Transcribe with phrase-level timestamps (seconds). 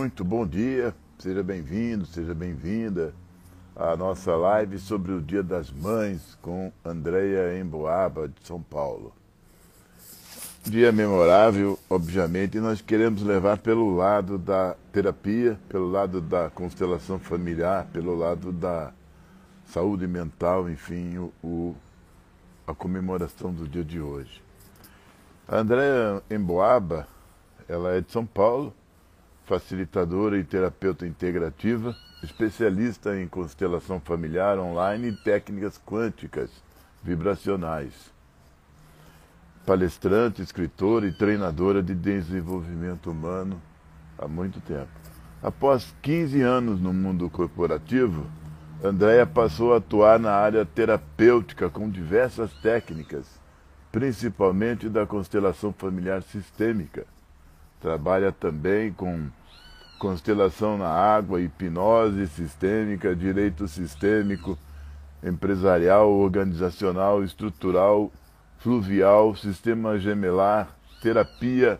[0.00, 3.12] Muito bom dia, seja bem-vindo, seja bem-vinda
[3.76, 9.12] à nossa live sobre o Dia das Mães com Andréia Emboaba, de São Paulo.
[10.64, 17.18] Dia memorável, obviamente, e nós queremos levar pelo lado da terapia, pelo lado da constelação
[17.18, 18.94] familiar, pelo lado da
[19.66, 21.76] saúde mental, enfim, o, o
[22.66, 24.42] a comemoração do dia de hoje.
[25.46, 27.06] A Andréia Emboaba,
[27.68, 28.74] ela é de São Paulo,
[29.50, 36.48] facilitadora e terapeuta integrativa, especialista em constelação familiar online e técnicas quânticas
[37.02, 37.92] vibracionais.
[39.66, 43.60] Palestrante, escritora e treinadora de desenvolvimento humano
[44.16, 44.88] há muito tempo.
[45.42, 48.26] Após 15 anos no mundo corporativo,
[48.84, 53.26] Andréia passou a atuar na área terapêutica com diversas técnicas,
[53.90, 57.04] principalmente da constelação familiar sistêmica.
[57.80, 59.28] Trabalha também com
[60.00, 64.58] constelação na água, hipnose sistêmica, direito sistêmico,
[65.22, 68.10] empresarial, organizacional, estrutural,
[68.58, 71.78] fluvial, sistema gemelar, terapia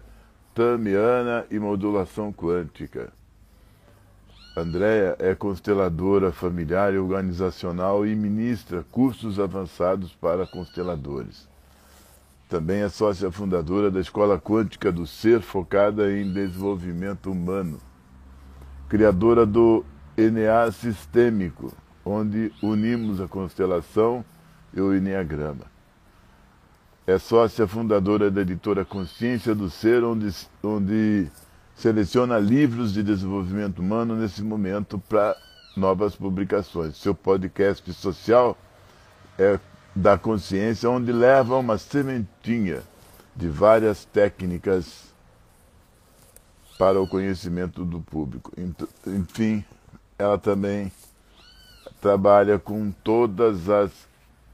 [0.55, 3.11] tamiana e modulação quântica.
[4.55, 11.49] Andréa é consteladora familiar e organizacional e ministra cursos avançados para consteladores.
[12.51, 17.81] Também é sócia fundadora da Escola Quântica do Ser, focada em desenvolvimento humano.
[18.91, 19.85] Criadora do
[20.19, 21.73] ENEA Sistêmico,
[22.05, 24.25] onde unimos a constelação
[24.75, 25.67] e o Enneagrama.
[27.07, 31.29] É sócia fundadora da editora Consciência do Ser, onde, onde
[31.77, 35.37] seleciona livros de desenvolvimento humano nesse momento para
[35.77, 36.97] novas publicações.
[36.97, 38.59] Seu podcast social
[39.39, 39.57] é
[39.95, 42.83] da consciência, onde leva uma sementinha
[43.37, 45.10] de várias técnicas
[46.81, 48.51] para o conhecimento do público.
[49.07, 49.63] Enfim,
[50.19, 50.91] ela também
[52.01, 54.09] trabalha com todas as,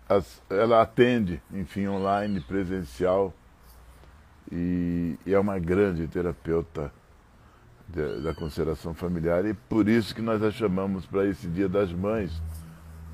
[0.08, 3.32] as ela atende, enfim, online, presencial
[4.50, 6.92] e, e é uma grande terapeuta
[8.24, 12.42] da consideração familiar e por isso que nós a chamamos para esse Dia das Mães,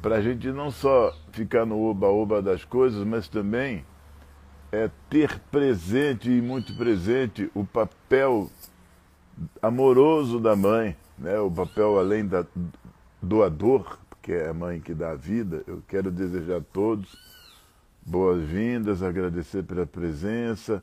[0.01, 3.85] para a gente não só ficar no oba-oba das coisas, mas também
[4.73, 8.51] é ter presente e muito presente o papel
[9.61, 11.39] amoroso da mãe, né?
[11.39, 12.45] o papel além da
[13.21, 15.63] doador, que é a mãe que dá a vida.
[15.67, 17.17] Eu quero desejar a todos
[18.05, 20.83] boas-vindas, agradecer pela presença,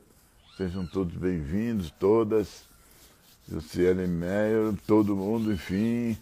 [0.56, 2.68] sejam todos bem-vindos, todas.
[3.50, 6.16] Luciane Meyer, todo mundo, enfim,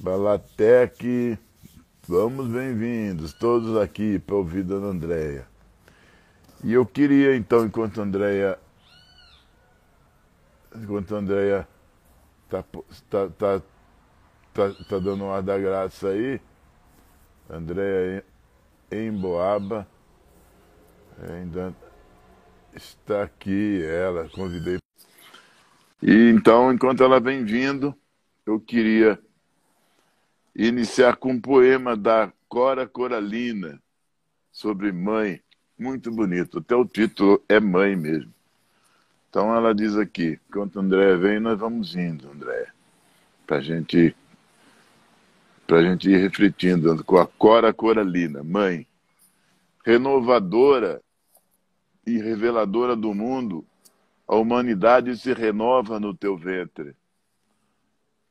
[0.00, 1.38] Balatec,
[2.06, 5.46] vamos bem-vindos, todos aqui para ouvir Dona Andréia.
[6.64, 8.58] E eu queria, então, enquanto a Andréia,
[10.74, 11.68] enquanto a Andréia
[12.44, 13.62] está tá, tá,
[14.54, 16.40] tá, tá dando um ar da graça aí,
[17.48, 18.24] Andréia
[18.90, 19.86] em Boaba,
[21.30, 21.74] ainda
[22.74, 24.78] está aqui, ela, convidei
[26.00, 27.94] e então, enquanto ela vem vindo,
[28.46, 29.18] eu queria
[30.54, 33.82] iniciar com um poema da Cora Coralina
[34.52, 35.42] sobre mãe,
[35.76, 36.58] muito bonito.
[36.58, 38.32] Até o título é mãe mesmo.
[39.28, 42.68] Então ela diz aqui, enquanto André vem, nós vamos indo, André,
[43.46, 44.16] para gente,
[45.70, 48.86] a gente ir refletindo com a Cora Coralina, mãe,
[49.84, 51.02] renovadora
[52.06, 53.66] e reveladora do mundo,
[54.26, 56.96] a humanidade se renova no teu ventre.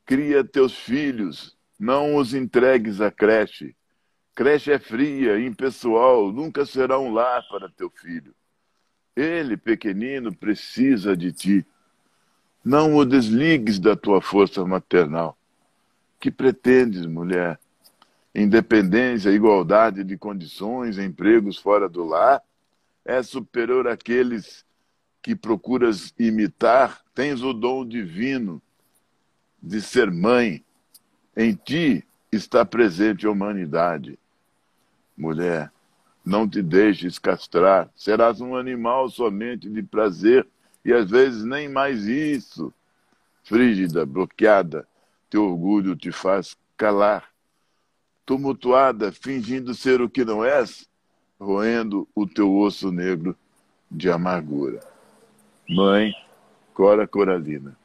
[0.03, 3.75] Cria teus filhos, não os entregues à creche.
[4.33, 8.33] Creche é fria, impessoal, nunca será um lar para teu filho.
[9.17, 11.65] Ele, pequenino, precisa de ti.
[12.63, 15.35] Não o desligues da tua força maternal.
[16.19, 17.59] Que pretendes, mulher?
[18.35, 22.43] Independência, igualdade de condições, empregos fora do lar?
[23.03, 24.63] É superior àqueles
[25.23, 28.61] que procuras imitar, tens o dom divino
[29.59, 30.63] de ser mãe.
[31.35, 34.19] Em ti está presente a humanidade.
[35.17, 35.71] Mulher,
[36.27, 40.45] não te deixes castrar, serás um animal somente de prazer
[40.83, 42.73] e às vezes nem mais isso.
[43.43, 44.87] Frígida, bloqueada,
[45.29, 47.29] teu orgulho te faz calar.
[48.25, 50.87] Tumultuada, fingindo ser o que não és,
[51.39, 53.35] roendo o teu osso negro
[53.89, 54.81] de amargura
[55.69, 56.13] mãe
[56.73, 57.75] Cora Coralina.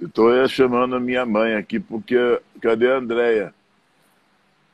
[0.00, 2.40] Eu estou chamando a minha mãe aqui porque.
[2.60, 3.54] Cadê a Andréia?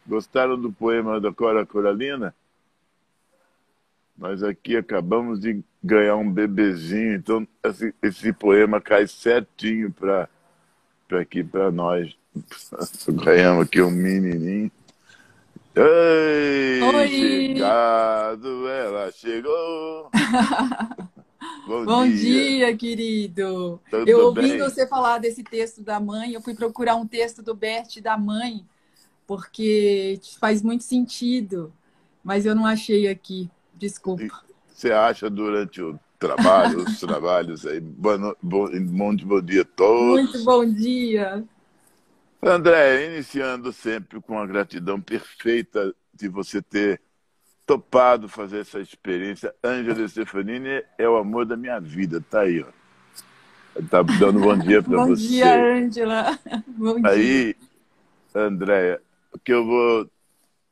[0.07, 2.35] Gostaram do poema da Cora Coralina?
[4.17, 10.29] Nós aqui acabamos de ganhar um bebezinho, então esse, esse poema cai certinho para
[11.21, 12.17] aqui para nós.
[13.09, 14.71] Ganhamos aqui um menininho.
[15.77, 17.09] Ei, Oi!
[17.09, 20.09] chegado, ela chegou.
[21.67, 22.17] Bom, Bom dia.
[22.17, 23.81] dia, querido.
[23.91, 24.59] Tudo eu ouvindo bem?
[24.59, 28.65] você falar desse texto da mãe, eu fui procurar um texto do Bert da mãe,
[29.27, 31.73] porque faz muito sentido,
[32.23, 33.51] mas eu não achei aqui.
[33.75, 34.43] Desculpa.
[34.73, 37.81] Você acha durante o trabalho, os trabalhos aí?
[37.81, 38.69] Bom, bom,
[39.25, 40.33] bom dia a todos.
[40.33, 41.45] Muito bom dia.
[42.43, 47.01] André, iniciando sempre com a gratidão perfeita de você ter
[47.67, 49.55] topado fazer essa experiência.
[49.65, 52.85] Ângela Stefanini é o amor da minha vida, tá aí, ó.
[53.91, 55.29] Tá dando bom dia para Bom você.
[55.29, 56.39] dia, Ângela.
[56.69, 57.09] Bom dia.
[57.11, 57.57] Aí,
[58.35, 59.01] Andréia,
[59.45, 60.11] que eu vou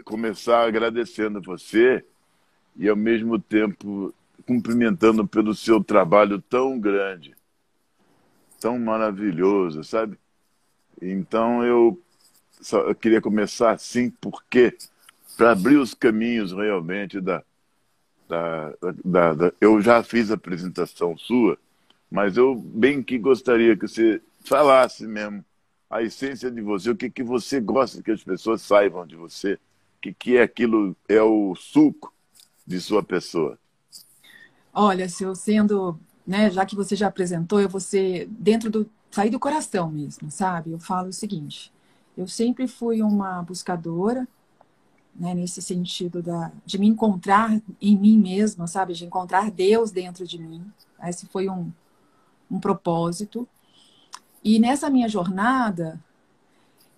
[0.04, 2.04] começar agradecendo você
[2.76, 4.14] e ao mesmo tempo
[4.46, 7.34] cumprimentando pelo seu trabalho tão grande,
[8.60, 10.18] tão maravilhoso, sabe?
[11.00, 12.00] Então eu
[12.60, 14.76] só eu queria começar assim porque
[15.36, 17.42] para abrir os caminhos realmente da,
[18.28, 18.74] da,
[19.04, 21.58] da, da- eu já fiz a apresentação sua,
[22.10, 25.44] mas eu bem que gostaria que você falasse mesmo
[25.92, 29.54] a essência de você, o que, que você gosta que as pessoas saibam de você,
[29.54, 29.58] o
[30.00, 32.10] que, que é aquilo, é o suco
[32.66, 33.58] de sua pessoa.
[34.72, 38.88] Olha, se eu sendo, né, já que você já apresentou, eu vou ser dentro do
[39.10, 40.70] sair do coração mesmo, sabe?
[40.70, 41.70] Eu falo o seguinte:
[42.16, 44.26] eu sempre fui uma buscadora,
[45.14, 48.94] né, nesse sentido da de me encontrar em mim mesma, sabe?
[48.94, 50.64] De encontrar Deus dentro de mim.
[51.04, 51.70] Esse foi um
[52.50, 53.46] um propósito.
[54.44, 56.00] E nessa minha jornada,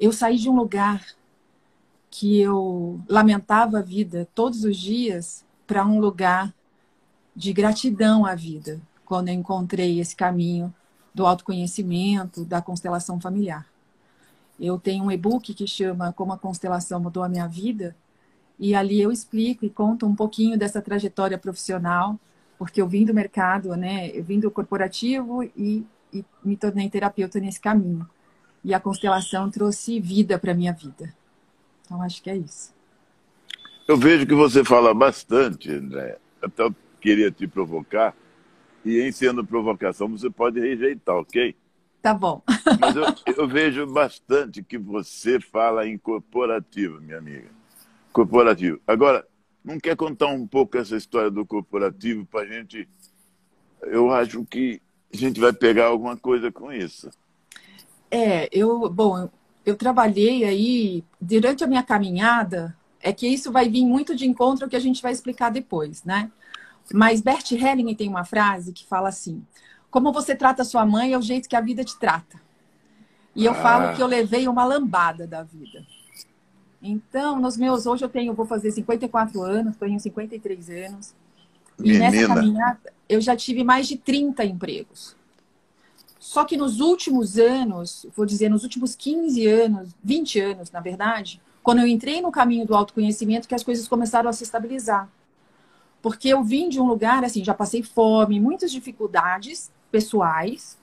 [0.01, 1.05] eu saí de um lugar
[2.11, 6.55] que eu lamentava a vida todos os dias para um lugar
[7.35, 10.73] de gratidão à vida, quando eu encontrei esse caminho
[11.13, 13.67] do autoconhecimento, da constelação familiar.
[14.59, 17.97] Eu tenho um e-book que chama Como a Constelação Mudou a Minha Vida,
[18.59, 22.19] e ali eu explico e conto um pouquinho dessa trajetória profissional,
[22.57, 24.11] porque eu vim do mercado, né?
[24.11, 25.85] Eu vim do corporativo e,
[26.15, 28.09] e me tornei terapeuta nesse caminho.
[28.63, 31.13] E a constelação trouxe vida para minha vida.
[31.85, 32.73] Então acho que é isso.
[33.87, 36.17] Eu vejo que você fala bastante, André.
[36.41, 38.15] Até eu queria te provocar,
[38.85, 41.55] e em sendo provocação você pode rejeitar, ok?
[42.01, 42.43] Tá bom.
[42.81, 43.05] Mas eu,
[43.37, 47.49] eu vejo bastante que você fala em corporativo, minha amiga.
[48.13, 48.81] Corporativo.
[48.87, 49.27] Agora,
[49.65, 52.87] não quer contar um pouco essa história do corporativo para a gente?
[53.83, 54.83] Eu acho que
[55.17, 57.11] a gente vai pegar alguma coisa com isso.
[58.11, 59.29] É, eu, bom,
[59.65, 64.65] eu, trabalhei aí durante a minha caminhada, é que isso vai vir muito de encontro
[64.65, 66.31] ao que a gente vai explicar depois, né?
[66.93, 69.45] Mas Bert Helling tem uma frase que fala assim:
[69.91, 72.41] Como você trata sua mãe é o jeito que a vida te trata.
[73.35, 73.57] E eu Ah.
[73.57, 75.85] falo que eu levei uma lambada da vida.
[76.81, 81.15] Então, nos meus, hoje eu tenho, vou fazer 54 anos, tenho 53 anos.
[81.83, 85.17] E nessa Menina, caminhada, eu já tive mais de 30 empregos.
[86.19, 91.41] Só que nos últimos anos, vou dizer, nos últimos 15 anos, 20 anos, na verdade,
[91.63, 95.09] quando eu entrei no caminho do autoconhecimento, que as coisas começaram a se estabilizar.
[96.03, 100.79] Porque eu vim de um lugar, assim, já passei fome, muitas dificuldades pessoais.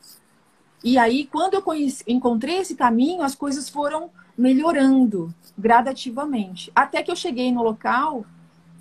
[0.83, 6.71] E aí, quando eu conheci, encontrei esse caminho, as coisas foram melhorando gradativamente.
[6.75, 8.25] Até que eu cheguei no local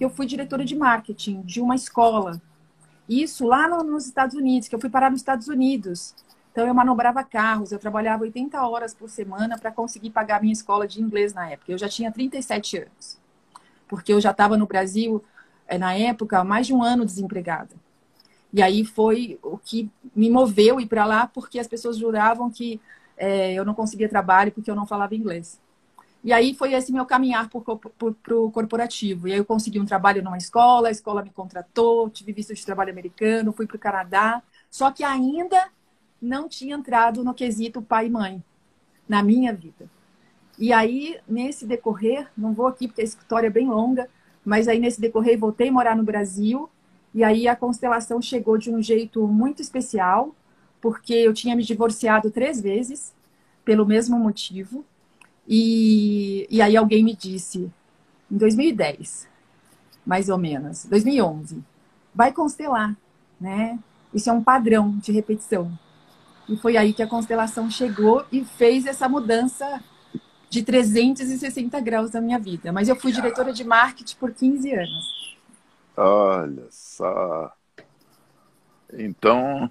[0.00, 2.40] que eu fui diretora de marketing de uma escola.
[3.06, 6.14] Isso lá no, nos Estados Unidos, que eu fui parar nos Estados Unidos.
[6.50, 10.88] Então eu manobrava carros, eu trabalhava 80 horas por semana para conseguir pagar minha escola
[10.88, 11.70] de inglês na época.
[11.70, 13.18] Eu já tinha 37 anos.
[13.86, 15.22] Porque eu já estava no Brasil,
[15.68, 17.76] eh, na época, mais de um ano desempregada.
[18.54, 22.80] E aí foi o que me moveu ir para lá, porque as pessoas juravam que
[23.18, 25.60] eh, eu não conseguia trabalho porque eu não falava inglês.
[26.22, 29.26] E aí foi esse meu caminhar para o corporativo.
[29.26, 32.64] E aí eu consegui um trabalho numa escola, a escola me contratou, tive visto de
[32.64, 34.42] trabalho americano, fui para o Canadá.
[34.70, 35.70] Só que ainda
[36.20, 38.44] não tinha entrado no quesito pai e mãe
[39.08, 39.88] na minha vida.
[40.58, 44.08] E aí, nesse decorrer, não vou aqui porque a história é bem longa,
[44.44, 46.68] mas aí nesse decorrer voltei a morar no Brasil.
[47.14, 50.34] E aí a constelação chegou de um jeito muito especial,
[50.80, 53.14] porque eu tinha me divorciado três vezes
[53.64, 54.84] pelo mesmo motivo.
[55.52, 57.68] E, e aí alguém me disse,
[58.30, 59.28] em 2010,
[60.06, 61.60] mais ou menos, 2011,
[62.14, 62.96] vai constelar,
[63.40, 63.76] né?
[64.14, 65.76] Isso é um padrão de repetição.
[66.48, 69.82] E foi aí que a constelação chegou e fez essa mudança
[70.48, 72.72] de 360 graus da minha vida.
[72.72, 75.36] Mas eu fui diretora de marketing por 15 anos.
[75.96, 77.52] Olha só.
[78.92, 79.70] Então,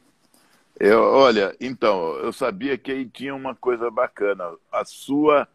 [0.77, 4.43] eu, olha, então, eu sabia que aí tinha uma coisa bacana.
[4.71, 5.47] A sua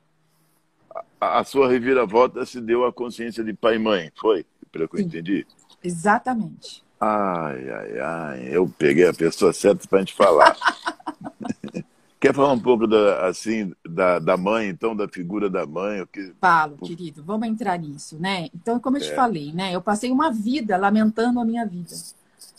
[1.20, 4.46] a, a sua reviravolta se deu à consciência de pai e mãe, foi?
[4.70, 5.46] Pelo que eu entendi?
[5.82, 6.82] Exatamente.
[7.00, 10.56] Ai, ai, ai, eu peguei a pessoa certa para a gente falar.
[12.18, 16.00] Quer falar um pouco da, assim, da, da mãe, então, da figura da mãe?
[16.00, 16.32] O que...
[16.40, 18.48] Falo, querido, vamos entrar nisso, né?
[18.54, 19.14] Então, como eu te é.
[19.14, 19.74] falei, né?
[19.74, 21.92] Eu passei uma vida lamentando a minha vida.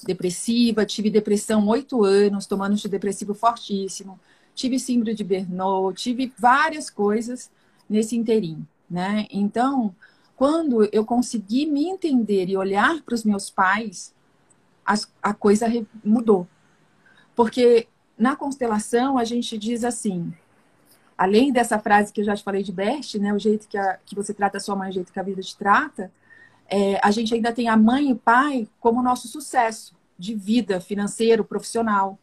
[0.03, 4.19] Depressiva, tive depressão oito anos, tomando antidepressivo fortíssimo,
[4.53, 7.49] tive síndrome de Bernoulli, tive várias coisas
[7.89, 9.27] nesse inteirinho, né?
[9.29, 9.95] Então,
[10.35, 14.13] quando eu consegui me entender e olhar para os meus pais,
[14.85, 15.67] as, a coisa
[16.03, 16.47] mudou.
[17.35, 17.87] Porque
[18.17, 20.33] na constelação a gente diz assim,
[21.17, 23.97] além dessa frase que eu já te falei de Best, né, o jeito que, a,
[24.05, 26.11] que você trata a sua mãe, o jeito que a vida te trata,
[26.67, 30.79] é, a gente ainda tem a mãe e o pai como nosso sucesso de vida
[30.79, 32.17] financeiro, profissional.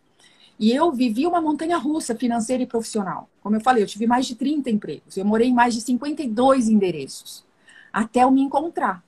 [0.58, 3.28] E eu vivi uma montanha russa financeira e profissional.
[3.42, 5.16] Como eu falei, eu tive mais de 30 empregos.
[5.16, 7.44] Eu morei em mais de 52 endereços.
[7.92, 9.02] Até eu me encontrar.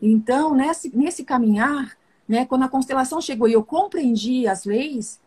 [0.00, 1.96] Então, nesse, nesse caminhar,
[2.28, 5.20] né, quando a constelação chegou e eu compreendi as leis,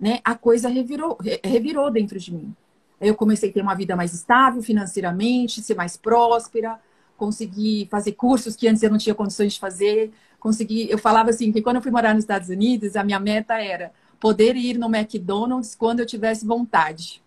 [0.00, 2.54] né, a coisa revirou, revirou dentro de mim.
[3.00, 6.80] Eu comecei a ter uma vida mais estável financeiramente, ser mais próspera,
[7.16, 11.52] consegui fazer cursos que antes eu não tinha condições de fazer, consegui, eu falava assim
[11.52, 13.92] que quando eu fui morar nos Estados Unidos, a minha meta era
[14.24, 17.22] poder ir no McDonald's quando eu tivesse vontade.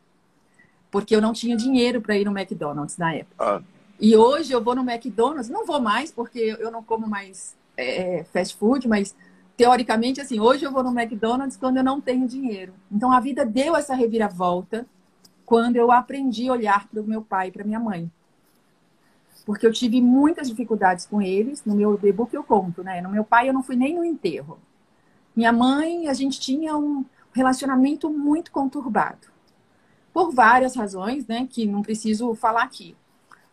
[0.90, 3.36] Porque eu não tinha dinheiro para ir no McDonald's na época.
[3.38, 3.62] Ah.
[4.00, 8.26] E hoje eu vou no McDonald's, não vou mais, porque eu não como mais é,
[8.34, 9.16] fast food, mas
[9.56, 12.74] teoricamente, assim, hoje eu vou no McDonald's quando eu não tenho dinheiro.
[12.92, 14.84] Então a vida deu essa reviravolta
[15.46, 18.10] quando eu aprendi a olhar para o meu pai e para minha mãe.
[19.46, 23.02] Porque eu tive muitas dificuldades com eles, no meu debut eu conto, né?
[23.02, 24.58] No meu pai eu não fui nem no enterro.
[25.38, 29.28] Minha mãe, a gente tinha um relacionamento muito conturbado.
[30.12, 32.98] Por várias razões, né, que não preciso falar aqui.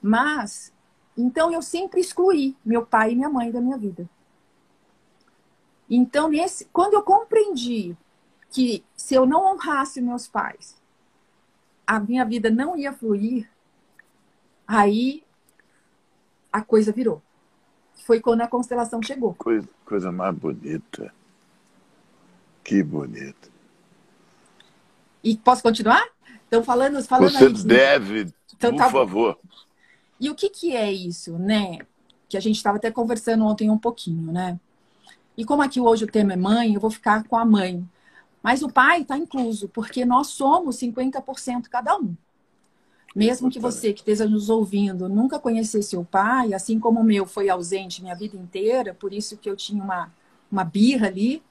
[0.01, 0.73] Mas,
[1.15, 4.09] então eu sempre excluí meu pai e minha mãe da minha vida.
[5.91, 7.95] Então, nesse, quando eu compreendi
[8.51, 10.81] que se eu não honrasse meus pais,
[11.87, 13.47] a minha vida não ia fluir,
[14.67, 15.23] aí
[16.51, 17.21] a coisa virou.
[18.07, 19.35] Foi quando a constelação chegou.
[19.35, 21.13] Coisa, coisa mais bonita.
[22.65, 23.53] Que bonito.
[25.23, 26.03] E posso continuar?
[26.49, 29.39] Então, falando, falando Você aí, deve, então, por tá favor.
[30.19, 31.79] E o que, que é isso, né?
[32.29, 34.59] Que a gente estava até conversando ontem um pouquinho, né?
[35.37, 37.87] E como aqui hoje o tema é mãe, eu vou ficar com a mãe.
[38.43, 42.15] Mas o pai está incluso, porque nós somos 50% cada um.
[43.15, 47.27] Mesmo que você que esteja nos ouvindo nunca conhecesse seu pai, assim como o meu
[47.27, 50.13] foi ausente minha vida inteira, por isso que eu tinha uma,
[50.51, 51.43] uma birra ali,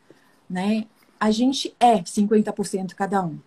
[0.49, 0.85] né?
[1.19, 3.39] A gente é 50% cada um.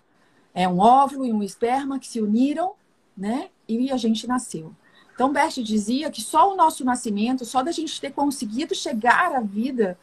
[0.55, 2.73] É um óvulo e um esperma que se uniram,
[3.17, 3.51] né?
[3.69, 4.73] E a gente nasceu.
[5.15, 9.41] Então, Bert dizia que só o nosso nascimento, só da gente ter conseguido chegar à
[9.41, 9.99] vida,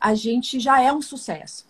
[0.00, 1.66] a gente já é um sucesso.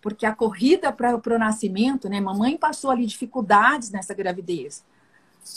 [0.00, 2.20] Porque a corrida para o nascimento, né?
[2.20, 4.84] Mamãe passou ali dificuldades nessa gravidez.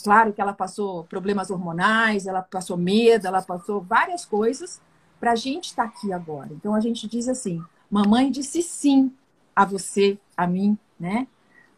[0.04, 4.80] Claro que ela passou problemas hormonais, ela passou medo, ela passou várias coisas
[5.20, 6.50] para a gente estar tá aqui agora.
[6.52, 9.12] Então a gente diz assim: mamãe disse sim
[9.56, 11.28] a você, a mim, né?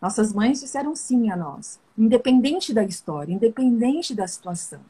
[0.02, 4.82] Nossas mães disseram sim a nós, independente da história, independente da situação.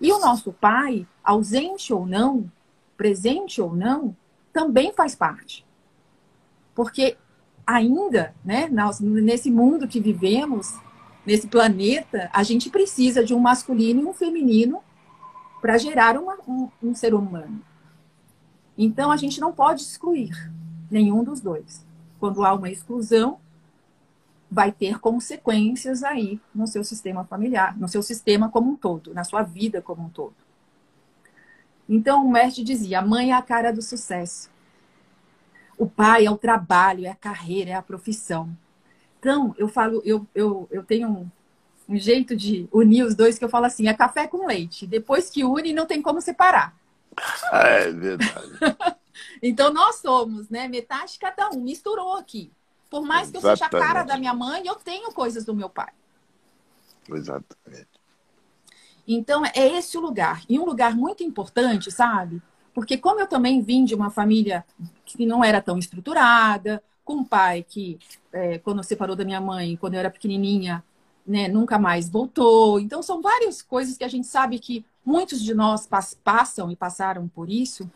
[0.00, 2.50] E o nosso pai, ausente ou não,
[2.96, 4.16] presente ou não,
[4.52, 5.66] também faz parte.
[6.74, 7.16] Porque
[7.66, 8.68] ainda, né,
[9.00, 10.78] nesse mundo que vivemos,
[11.24, 14.80] nesse planeta, a gente precisa de um masculino e um feminino
[15.60, 17.62] para gerar uma, um, um ser humano.
[18.76, 20.52] Então a gente não pode excluir
[20.90, 21.84] nenhum dos dois.
[22.18, 23.38] Quando há uma exclusão,
[24.50, 29.24] vai ter consequências aí no seu sistema familiar, no seu sistema como um todo, na
[29.24, 30.34] sua vida como um todo.
[31.88, 34.50] Então o mestre dizia: a mãe é a cara do sucesso.
[35.76, 38.56] O pai é o trabalho, é a carreira, é a profissão.
[39.18, 41.30] Então, eu falo, eu, eu, eu tenho um,
[41.88, 44.86] um jeito de unir os dois que eu falo assim: é café com leite.
[44.86, 46.76] Depois que une, não tem como separar.
[47.52, 48.52] É verdade.
[49.40, 50.66] Então nós somos, né?
[50.68, 51.60] Metade cada um.
[51.60, 52.50] Misturou aqui.
[52.90, 53.62] Por mais que Exatamente.
[53.62, 55.92] eu seja a cara da minha mãe, eu tenho coisas do meu pai.
[57.08, 57.88] Exatamente.
[59.06, 60.42] Então é esse o lugar.
[60.48, 62.42] E um lugar muito importante, sabe?
[62.72, 64.64] Porque como eu também vim de uma família
[65.04, 67.98] que não era tão estruturada, com um pai que,
[68.32, 70.82] é, quando separou da minha mãe, quando eu era pequenininha,
[71.26, 72.78] né, nunca mais voltou.
[72.78, 75.88] Então, são várias coisas que a gente sabe que muitos de nós
[76.22, 77.90] passam e passaram por isso.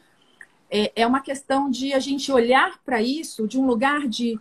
[0.71, 4.39] É, é uma questão de a gente olhar para isso de um lugar de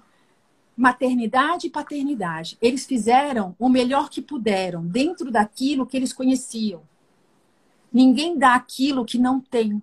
[0.75, 2.58] maternidade e paternidade.
[2.62, 6.82] Eles fizeram o melhor que puderam, dentro daquilo que eles conheciam.
[7.91, 9.82] Ninguém dá aquilo que não tem.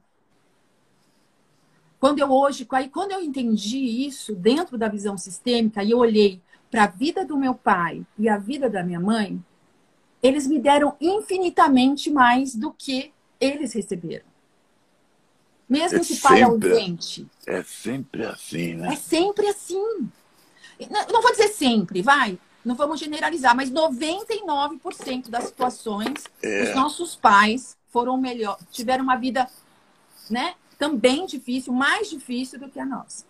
[1.99, 6.41] Quando eu hoje, quando eu entendi isso dentro da visão sistêmica e eu olhei
[6.75, 9.41] para a vida do meu pai e a vida da minha mãe,
[10.21, 14.25] eles me deram infinitamente mais do que eles receberam.
[15.69, 17.29] Mesmo é esse pai ausente.
[17.47, 18.93] É sempre assim, né?
[18.93, 20.11] É sempre assim.
[20.91, 22.37] Não, não vou dizer sempre, vai.
[22.65, 26.65] Não vamos generalizar, mas 99% das situações, é.
[26.65, 29.49] os nossos pais foram melhor, tiveram uma vida,
[30.29, 33.25] né, também difícil, mais difícil do que a nossa.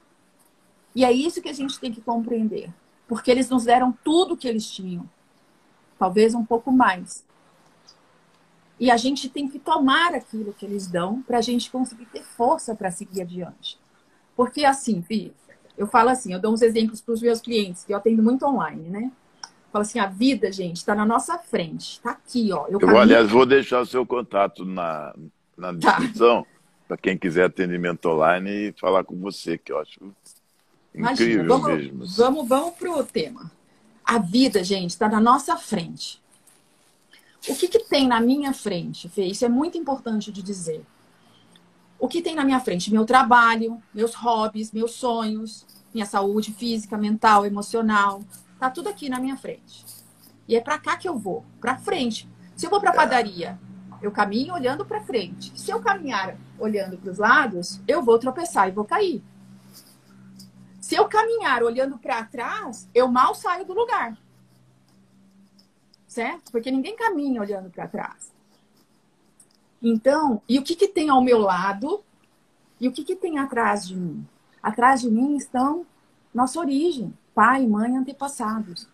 [0.94, 2.72] E é isso que a gente tem que compreender,
[3.08, 5.08] porque eles nos deram tudo que eles tinham,
[5.99, 7.25] talvez um pouco mais.
[8.78, 12.23] E a gente tem que tomar aquilo que eles dão para a gente conseguir ter
[12.23, 13.78] força para seguir adiante.
[14.37, 15.32] Porque assim, filho,
[15.76, 18.44] eu falo assim, eu dou uns exemplos para os meus clientes, que eu atendo muito
[18.44, 19.12] online, né?
[19.73, 22.66] Falo assim, a vida, gente, está na nossa frente, está aqui, ó.
[22.68, 25.14] Eu, eu aliás, vou deixar o seu contato na,
[25.56, 25.99] na tá.
[25.99, 26.49] descrição, tá.
[26.88, 29.99] para quem quiser atendimento online e falar com você, que eu acho
[30.94, 32.06] Imagina, incrível vamos, mesmo.
[32.06, 33.50] Vamos, vamos para o tema.
[34.04, 36.22] A vida, gente, está na nossa frente.
[37.48, 39.26] O que, que tem na minha frente, Fê?
[39.26, 40.84] Isso é muito importante de dizer
[42.04, 42.92] o que tem na minha frente?
[42.92, 48.22] Meu trabalho, meus hobbies, meus sonhos, minha saúde física, mental, emocional.
[48.58, 49.86] Tá tudo aqui na minha frente.
[50.46, 52.28] E é para cá que eu vou, para frente.
[52.54, 53.58] Se eu vou para a padaria,
[54.02, 55.58] eu caminho olhando para frente.
[55.58, 59.22] Se eu caminhar olhando para os lados, eu vou tropeçar e vou cair.
[60.94, 64.16] Se eu caminhar olhando para trás, eu mal saio do lugar.
[66.06, 66.52] Certo?
[66.52, 68.32] Porque ninguém caminha olhando para trás.
[69.82, 72.04] Então, e o que, que tem ao meu lado
[72.78, 74.24] e o que, que tem atrás de mim?
[74.62, 75.85] Atrás de mim estão
[76.33, 78.87] nossa origem, pai, mãe, antepassados.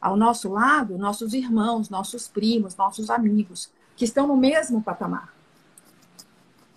[0.00, 5.34] Ao nosso lado, nossos irmãos, nossos primos, nossos amigos, que estão no mesmo patamar.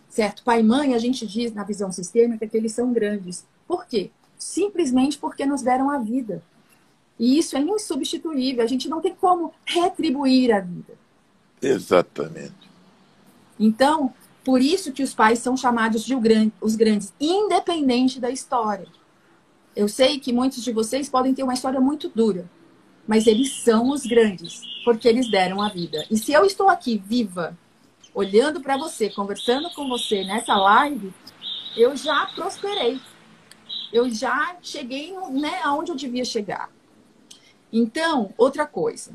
[0.10, 0.44] Certo?
[0.44, 3.48] Pai e mãe, a gente diz na visão sistêmica que eles são grandes.
[3.66, 4.12] Por quê?
[4.42, 6.42] Simplesmente porque nos deram a vida.
[7.20, 8.64] E isso é insubstituível.
[8.64, 10.96] A gente não tem como retribuir a vida.
[11.62, 12.68] Exatamente.
[13.60, 14.12] Então,
[14.44, 16.16] por isso que os pais são chamados de
[16.60, 18.88] os grandes, independente da história.
[19.76, 22.50] Eu sei que muitos de vocês podem ter uma história muito dura,
[23.08, 26.04] mas eles são os grandes, porque eles deram a vida.
[26.10, 27.56] E se eu estou aqui viva,
[28.12, 31.14] olhando para você, conversando com você nessa live,
[31.78, 33.00] eu já prosperei.
[33.92, 36.70] Eu já cheguei né, aonde eu devia chegar.
[37.72, 39.12] Então, outra coisa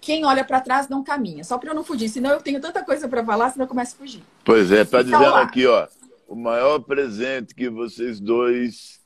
[0.00, 1.44] quem olha para trás não caminha.
[1.44, 3.94] Só para eu não fugir, senão eu tenho tanta coisa para falar, senão eu começo
[3.94, 4.22] a fugir.
[4.44, 5.42] Pois é, está dizendo lá.
[5.42, 5.86] aqui, ó,
[6.26, 9.00] o maior presente que vocês dois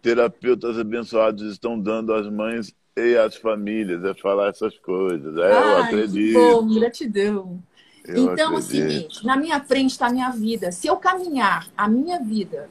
[0.00, 5.36] terapeutas abençoados estão dando às mães e às famílias é falar essas coisas.
[5.36, 6.38] É, Ai, eu acredito.
[6.38, 7.62] Bom, gratidão.
[8.04, 8.58] Eu então, é acredito.
[8.58, 10.70] o seguinte, na minha frente está a minha vida.
[10.70, 12.70] Se eu caminhar a minha vida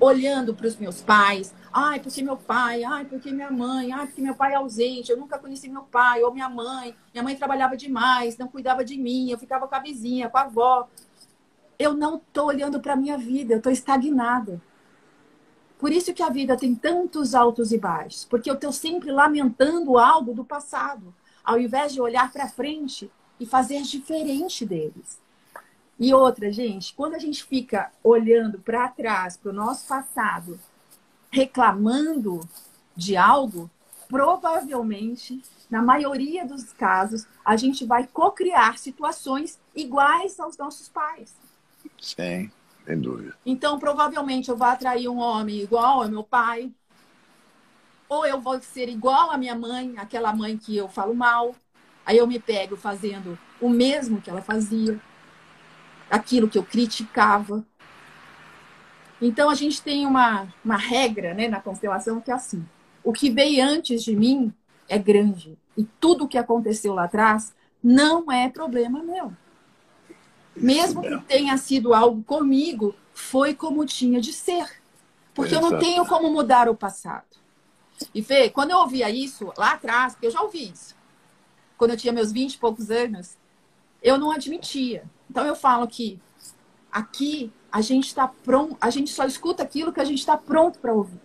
[0.00, 4.22] olhando para os meus pais, Ai, porque meu pai, ai, porque minha mãe, ai, porque
[4.22, 6.94] meu pai é ausente, eu nunca conheci meu pai ou minha mãe.
[7.12, 10.42] Minha mãe trabalhava demais, não cuidava de mim, eu ficava com a vizinha, com a
[10.42, 10.88] avó.
[11.78, 14.60] Eu não estou olhando para a minha vida, eu estou estagnada.
[15.78, 19.98] Por isso que a vida tem tantos altos e baixos, porque eu estou sempre lamentando
[19.98, 25.20] algo do passado, ao invés de olhar para frente e fazer diferente deles.
[25.98, 30.58] E outra, gente, quando a gente fica olhando para trás, para o nosso passado,
[31.30, 32.40] reclamando
[32.96, 33.68] de algo,
[34.08, 41.34] provavelmente, na maioria dos casos, a gente vai cocriar situações iguais aos nossos pais.
[42.00, 42.50] Sim,
[42.86, 43.36] sem dúvida.
[43.44, 46.72] Então, provavelmente, eu vou atrair um homem igual ao meu pai,
[48.08, 51.54] ou eu vou ser igual à minha mãe, aquela mãe que eu falo mal.
[52.06, 54.98] Aí eu me pego fazendo o mesmo que ela fazia,
[56.10, 57.64] aquilo que eu criticava.
[59.20, 62.64] Então a gente tem uma, uma regra né, na constelação que é assim:
[63.02, 64.52] o que veio antes de mim
[64.88, 65.58] é grande.
[65.76, 69.32] E tudo o que aconteceu lá atrás não é problema meu.
[70.56, 74.82] Mesmo que tenha sido algo comigo, foi como tinha de ser.
[75.32, 77.38] Porque eu não tenho como mudar o passado.
[78.12, 80.96] E Fê, quando eu ouvia isso lá atrás, porque eu já ouvi isso,
[81.76, 83.36] quando eu tinha meus 20 e poucos anos,
[84.02, 85.04] eu não admitia.
[85.30, 86.20] Então eu falo que
[86.90, 90.78] aqui a gente está pronto, a gente só escuta aquilo que a gente está pronto
[90.78, 91.20] para ouvir.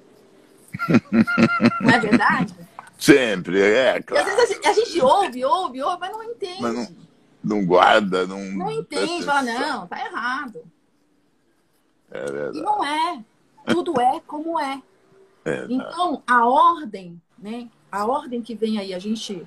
[1.81, 2.53] Não é verdade?
[2.97, 4.25] Sempre, é, claro.
[4.25, 6.61] E às vezes a gente, a gente ouve, ouve, ouve, mas não entende.
[6.61, 6.95] Mas não,
[7.43, 8.39] não guarda, não.
[8.39, 10.63] Não entende, fala, não, tá errado.
[12.09, 12.59] É verdade.
[12.59, 13.23] E não é.
[13.65, 14.81] Tudo é como é.
[15.43, 17.67] é então, a ordem, né?
[17.91, 19.45] A ordem que vem aí, a gente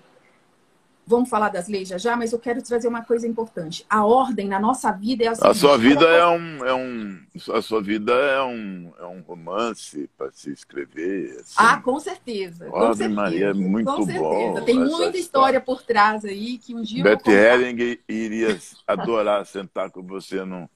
[1.08, 3.86] Vamos falar das leis já já, mas eu quero trazer uma coisa importante.
[3.88, 7.20] A ordem na nossa vida é a seguinte, A sua vida é um, é um,
[7.54, 11.38] a sua vida é um, é um romance para se escrever.
[11.38, 11.54] Assim.
[11.56, 12.66] Ah, com certeza.
[12.66, 14.18] Com certeza, Maria é muito com certeza.
[14.18, 14.64] bom.
[14.64, 20.02] Tem muita história por trás aí que um dia Beth Hering iria adorar sentar com
[20.02, 20.68] você no,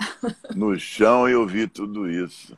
[0.54, 2.56] no chão e ouvir tudo isso.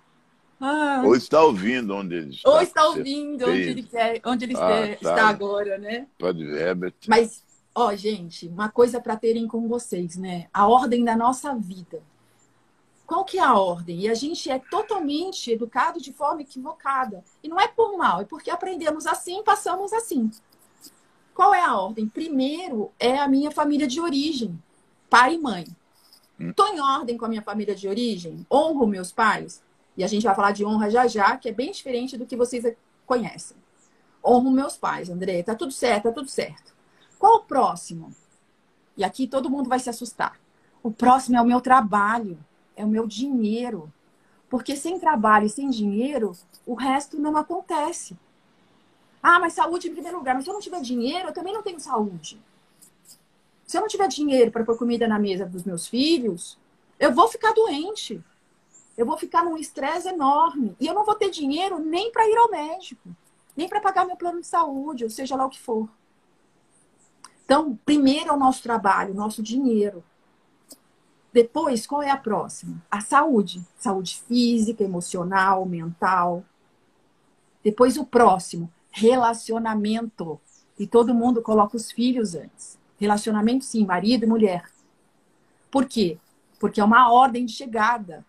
[0.61, 1.03] Ah.
[1.05, 2.51] Ou está ouvindo onde ele está.
[2.51, 5.29] Ou está ouvindo onde ele, quer, onde ele ah, está tá.
[5.29, 6.07] agora, né?
[6.19, 6.93] Pode ver, Beth.
[7.09, 7.43] Mas
[7.75, 10.49] Ó, oh, gente, uma coisa para terem com vocês, né?
[10.53, 12.03] A ordem da nossa vida.
[13.07, 14.01] Qual que é a ordem?
[14.01, 17.25] E a gente é totalmente educado de forma equivocada.
[17.43, 20.31] E não é por mal, é porque aprendemos assim, passamos assim.
[21.35, 22.09] Qual é a ordem?
[22.09, 24.63] Primeiro é a minha família de origem,
[25.09, 25.67] pai e mãe.
[26.39, 26.75] Estou hum.
[26.75, 28.47] em ordem com a minha família de origem?
[28.51, 29.63] Honro meus pais?
[29.97, 32.37] E a gente vai falar de honra já já, que é bem diferente do que
[32.37, 32.65] vocês
[33.07, 33.57] conhecem.
[34.25, 35.43] Honro meus pais, André.
[35.43, 36.72] Tá tudo certo, tá tudo certo.
[37.23, 38.13] Qual o próximo?
[38.97, 40.41] E aqui todo mundo vai se assustar.
[40.83, 42.37] O próximo é o meu trabalho,
[42.75, 43.93] é o meu dinheiro.
[44.51, 46.33] Porque sem trabalho e sem dinheiro,
[46.67, 48.19] o resto não acontece.
[49.23, 50.35] Ah, mas saúde em primeiro lugar.
[50.35, 52.43] Mas se eu não tiver dinheiro, eu também não tenho saúde.
[53.69, 56.59] Se eu não tiver dinheiro para pôr comida na mesa dos meus filhos,
[56.99, 58.21] eu vou ficar doente.
[58.97, 60.75] Eu vou ficar num estresse enorme.
[60.81, 63.11] E eu não vou ter dinheiro nem para ir ao médico,
[63.57, 65.89] nem para pagar meu plano de saúde, ou seja lá o que for.
[67.53, 70.03] Então, primeiro é o nosso trabalho, o nosso dinheiro.
[71.35, 72.83] Depois, qual é a próxima?
[72.91, 73.63] A saúde.
[73.77, 76.47] Saúde física, emocional, mental.
[77.63, 80.41] Depois, o próximo, relacionamento.
[80.79, 82.79] E todo mundo coloca os filhos antes.
[82.97, 84.65] Relacionamento, sim, marido e mulher.
[85.71, 86.17] Por quê?
[86.59, 88.25] Porque é uma ordem de chegada.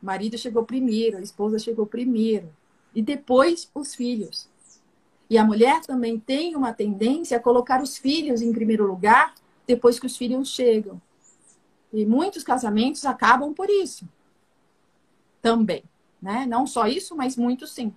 [0.00, 2.54] O marido chegou primeiro, a esposa chegou primeiro.
[2.94, 4.48] E depois, os filhos.
[5.28, 9.34] E a mulher também tem uma tendência a colocar os filhos em primeiro lugar
[9.66, 11.00] depois que os filhos chegam.
[11.92, 14.08] E muitos casamentos acabam por isso.
[15.40, 15.84] Também.
[16.20, 16.46] Né?
[16.46, 17.94] Não só isso, mas muitos sim.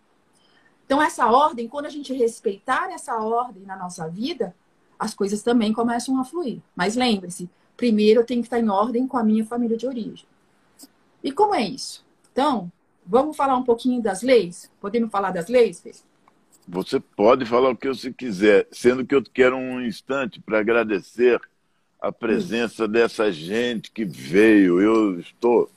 [0.85, 4.55] Então, essa ordem, quando a gente respeitar essa ordem na nossa vida,
[4.97, 6.61] as coisas também começam a fluir.
[6.75, 10.25] Mas lembre-se, primeiro eu tenho que estar em ordem com a minha família de origem.
[11.23, 12.05] E como é isso?
[12.31, 12.71] Então,
[13.05, 14.71] vamos falar um pouquinho das leis?
[14.79, 15.91] Podemos falar das leis, Fê?
[16.67, 21.39] Você pode falar o que você quiser, sendo que eu quero um instante para agradecer
[22.01, 24.81] a presença dessa gente que veio.
[24.81, 25.71] Eu estou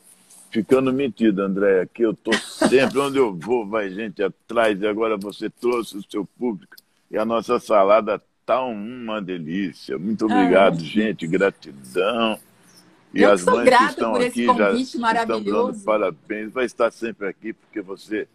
[0.51, 5.17] ficando metido, André, aqui eu estou sempre, onde eu vou, vai gente atrás, e agora
[5.17, 6.75] você trouxe o seu público,
[7.09, 9.97] e a nossa salada está uma delícia.
[9.97, 12.37] Muito obrigado, ah, gente, gratidão.
[13.15, 16.53] E eu as mães que estão aqui já estão dando parabéns.
[16.53, 18.27] Vai estar sempre aqui, porque você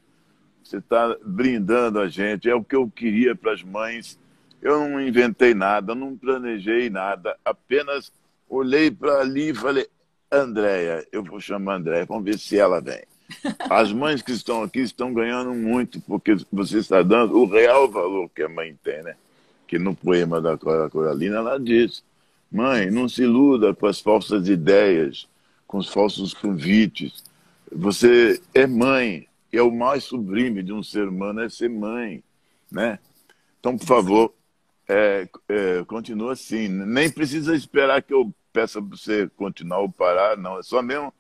[0.66, 2.50] você está brindando a gente.
[2.50, 4.20] É o que eu queria para as mães.
[4.62, 8.12] Eu não inventei nada, não planejei nada, apenas
[8.50, 9.88] olhei para ali e falei:
[10.32, 13.04] Andréia, eu vou chamar a Andréia, vamos ver se ela vem.
[13.70, 18.30] As mães que estão aqui estão ganhando muito, porque você está dando o real valor
[18.30, 19.16] que a mãe tem, né?
[19.68, 22.04] Que no poema da Coralina ela diz:
[22.52, 25.28] Mãe, não se iluda com as falsas ideias,
[25.68, 27.24] com os falsos convites.
[27.72, 32.24] Você é mãe, é o mais sublime de um ser humano é ser mãe,
[32.72, 33.00] né?
[33.60, 34.34] Então, por favor,
[34.88, 36.68] é, é, continua assim.
[36.68, 40.60] Nem precisa esperar que eu peça para você continuar ou parar, não.
[40.60, 41.14] É só mesmo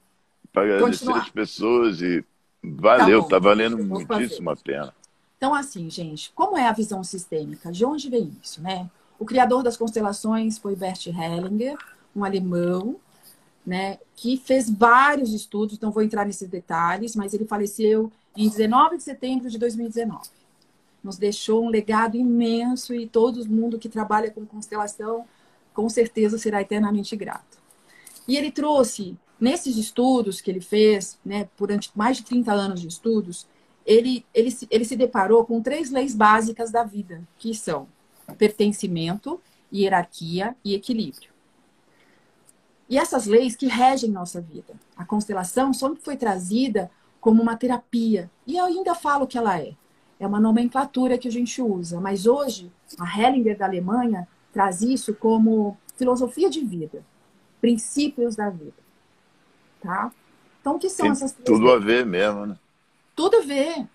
[0.52, 2.24] para agradecer as pessoas e
[2.64, 4.94] valeu, tá, tá valendo muitíssimo a pena.
[5.38, 7.72] Então, assim, gente, como é a visão sistêmica?
[7.72, 8.90] De onde vem isso, né?
[9.20, 11.78] O criador das constelações foi Bert Hellinger,
[12.16, 12.98] um alemão,
[13.66, 18.98] né, que fez vários estudos, não vou entrar nesses detalhes, mas ele faleceu em 19
[18.98, 20.30] de setembro de 2019.
[21.04, 25.26] Nos deixou um legado imenso e todo mundo que trabalha com constelação
[25.74, 27.60] com certeza será eternamente grato.
[28.28, 32.88] E ele trouxe, nesses estudos que ele fez, né, durante mais de 30 anos de
[32.88, 33.46] estudos,
[33.86, 37.88] ele, ele, ele se deparou com três leis básicas da vida, que são
[38.38, 39.40] pertencimento,
[39.72, 41.30] hierarquia e equilíbrio.
[42.90, 44.74] E essas leis que regem nossa vida.
[44.96, 46.90] A constelação sempre foi trazida
[47.26, 48.30] como uma terapia.
[48.46, 49.74] E eu ainda falo que ela é.
[50.20, 52.00] É uma nomenclatura que a gente usa.
[52.00, 57.04] Mas hoje, a Hellinger da Alemanha traz isso como filosofia de vida,
[57.60, 58.78] princípios da vida.
[59.82, 60.12] Tá?
[60.62, 62.60] Então, o que são Tem essas três Tudo a ver mesmo, né?
[63.16, 63.88] Tudo a ver.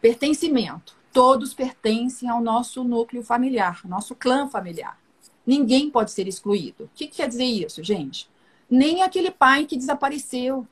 [0.00, 0.96] Pertencimento.
[1.12, 4.98] Todos pertencem ao nosso núcleo familiar, nosso clã familiar.
[5.46, 6.86] Ninguém pode ser excluído.
[6.86, 8.28] O que, que quer dizer isso, gente?
[8.68, 10.66] Nem aquele pai que desapareceu,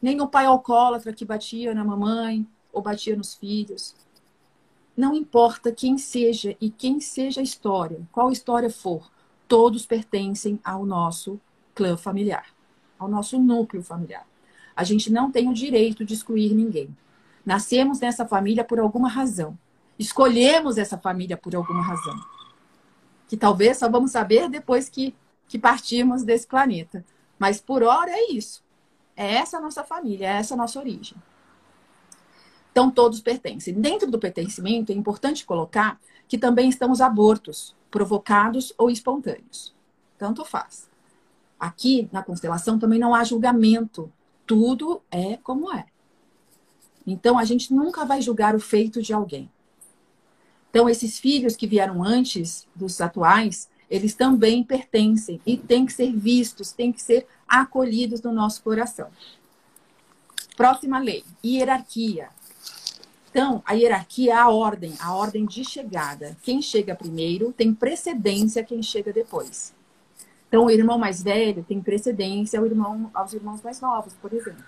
[0.00, 3.94] nem o pai alcoólatra que batia na mamãe ou batia nos filhos.
[4.96, 9.10] Não importa quem seja e quem seja a história, qual história for,
[9.46, 11.40] todos pertencem ao nosso
[11.74, 12.46] clã familiar,
[12.98, 14.26] ao nosso núcleo familiar.
[14.76, 16.94] A gente não tem o direito de excluir ninguém.
[17.44, 19.58] Nascemos nessa família por alguma razão.
[19.98, 22.18] Escolhemos essa família por alguma razão.
[23.28, 25.14] Que talvez só vamos saber depois que,
[25.48, 27.04] que partimos desse planeta.
[27.38, 28.62] Mas por hora é isso.
[29.16, 31.16] É essa a nossa família, é essa a nossa origem.
[32.72, 33.74] Então todos pertencem.
[33.74, 39.74] Dentro do pertencimento é importante colocar que também estão os abortos, provocados ou espontâneos.
[40.16, 40.88] Tanto faz.
[41.58, 44.10] Aqui na constelação também não há julgamento.
[44.46, 45.86] Tudo é como é.
[47.06, 49.50] Então, a gente nunca vai julgar o feito de alguém.
[50.70, 56.12] Então, esses filhos que vieram antes dos atuais, eles também pertencem e têm que ser
[56.12, 59.08] vistos, têm que ser acolhidos no nosso coração.
[60.56, 62.28] Próxima lei, hierarquia.
[63.30, 66.36] Então, a hierarquia é a ordem, a ordem de chegada.
[66.42, 69.74] Quem chega primeiro tem precedência a quem chega depois.
[70.48, 74.64] Então, o irmão mais velho tem precedência ao irmão, aos irmãos mais novos, por exemplo.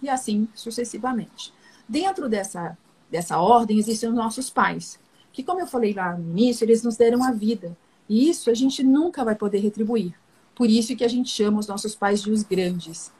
[0.00, 1.52] E assim sucessivamente.
[1.88, 2.76] Dentro dessa,
[3.10, 4.98] dessa ordem existem os nossos pais,
[5.32, 7.76] que, como eu falei lá no início, eles nos deram a vida.
[8.12, 10.14] E isso a gente nunca vai poder retribuir.
[10.54, 13.10] Por isso que a gente chama os nossos pais de os grandes.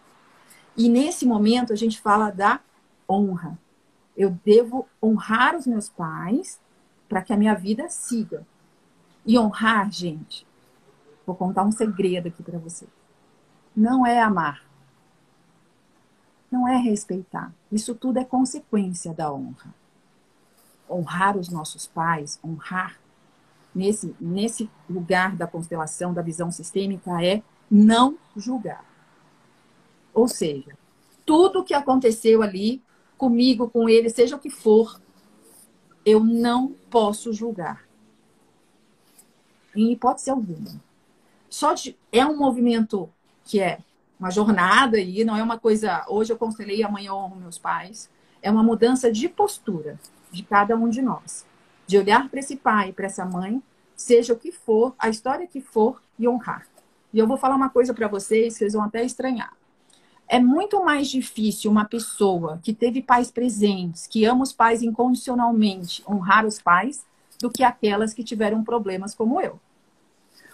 [0.76, 2.60] E nesse momento a gente fala da
[3.08, 3.58] honra.
[4.14, 6.60] Eu devo honrar os meus pais
[7.08, 8.46] para que a minha vida siga.
[9.24, 10.46] E honrar, gente,
[11.26, 12.86] vou contar um segredo aqui para você.
[13.74, 14.62] Não é amar
[16.52, 17.50] não é respeitar.
[17.72, 19.74] Isso tudo é consequência da honra.
[20.88, 23.00] Honrar os nossos pais, honrar
[23.74, 28.84] nesse, nesse lugar da constelação, da visão sistêmica, é não julgar.
[30.12, 30.76] Ou seja,
[31.24, 32.82] tudo que aconteceu ali,
[33.16, 35.00] comigo, com ele, seja o que for,
[36.04, 37.86] eu não posso julgar.
[39.74, 40.80] Em hipótese alguma.
[41.48, 43.08] Só de, é um movimento
[43.44, 43.78] que é
[44.18, 48.10] uma jornada aí, não é uma coisa, hoje eu constelei, amanhã eu honro meus pais.
[48.42, 49.98] É uma mudança de postura
[50.30, 51.46] de cada um de nós.
[51.92, 53.62] De olhar para esse pai, para essa mãe,
[53.94, 56.66] seja o que for, a história que for, e honrar.
[57.12, 59.52] E eu vou falar uma coisa para vocês vocês vão até estranhar.
[60.26, 66.02] É muito mais difícil uma pessoa que teve pais presentes, que ama os pais incondicionalmente,
[66.08, 67.04] honrar os pais,
[67.38, 69.60] do que aquelas que tiveram problemas como eu.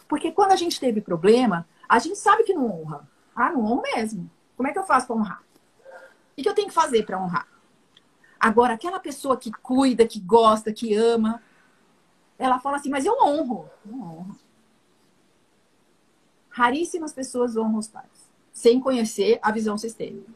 [0.09, 3.09] Porque quando a gente teve problema, a gente sabe que não honra.
[3.33, 4.29] Ah, não honro mesmo.
[4.57, 5.43] Como é que eu faço para honrar?
[6.37, 7.47] O que eu tenho que fazer para honrar?
[8.39, 11.43] Agora, aquela pessoa que cuida, que gosta, que ama,
[12.39, 13.69] ela fala assim, mas eu honro.
[13.85, 14.37] Não honro.
[16.49, 20.31] Raríssimas pessoas honram os pais, sem conhecer a visão sistêmica.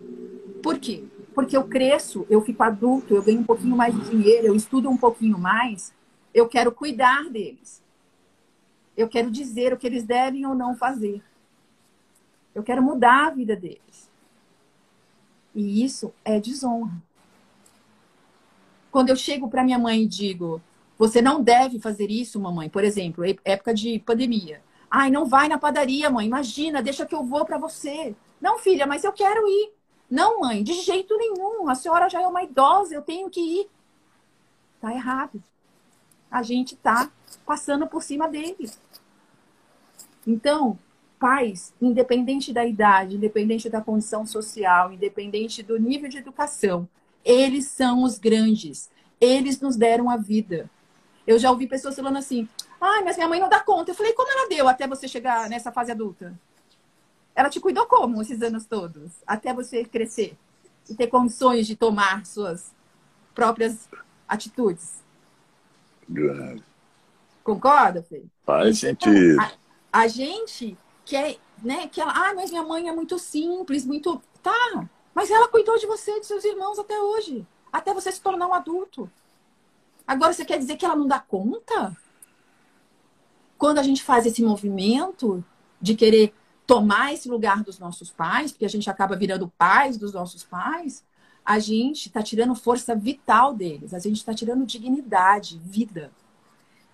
[0.62, 1.04] Por quê?
[1.34, 4.88] Porque eu cresço, eu fico adulto, eu ganho um pouquinho mais de dinheiro, eu estudo
[4.88, 5.92] um pouquinho mais,
[6.32, 7.82] eu quero cuidar deles.
[8.96, 11.22] Eu quero dizer o que eles devem ou não fazer.
[12.54, 14.10] Eu quero mudar a vida deles.
[15.54, 17.02] E isso é desonra.
[18.92, 20.60] Quando eu chego para minha mãe e digo,
[20.98, 22.68] você não deve fazer isso, mamãe.
[22.68, 24.62] Por exemplo, época de pandemia.
[24.90, 26.26] Ai, não vai na padaria, mãe.
[26.26, 28.14] Imagina, deixa que eu vou para você.
[28.38, 29.72] Não, filha, mas eu quero ir.
[30.10, 31.70] Não, mãe, de jeito nenhum.
[31.70, 33.70] A senhora já é uma idosa, eu tenho que ir.
[34.78, 35.42] Tá errado.
[36.30, 37.10] A gente tá
[37.46, 38.78] passando por cima deles.
[40.26, 40.78] Então,
[41.18, 46.86] pais, independente da idade, independente da condição social, independente do nível de educação,
[47.24, 48.90] eles são os grandes.
[49.20, 50.68] Eles nos deram a vida.
[51.26, 52.48] Eu já ouvi pessoas falando assim:
[52.80, 53.90] ai, mas minha mãe não dá conta.
[53.90, 56.34] Eu falei: como ela deu até você chegar nessa fase adulta?
[57.34, 59.12] Ela te cuidou como esses anos todos?
[59.26, 60.36] Até você crescer
[60.88, 62.74] e ter condições de tomar suas
[63.34, 63.88] próprias
[64.28, 65.02] atitudes?
[66.08, 66.62] Grande.
[67.42, 68.22] Concorda, Fê?
[68.44, 69.40] Faz então, sentido.
[69.40, 69.52] A,
[70.00, 74.22] a gente que é, né, que ela, ah, mas minha mãe é muito simples, muito.
[74.42, 78.46] Tá, mas ela cuidou de você de seus irmãos até hoje, até você se tornar
[78.46, 79.10] um adulto.
[80.06, 81.96] Agora você quer dizer que ela não dá conta?
[83.56, 85.44] Quando a gente faz esse movimento
[85.80, 86.34] de querer
[86.66, 91.04] tomar esse lugar dos nossos pais, porque a gente acaba virando pais dos nossos pais,
[91.44, 96.10] a gente está tirando força vital deles, a gente está tirando dignidade, vida.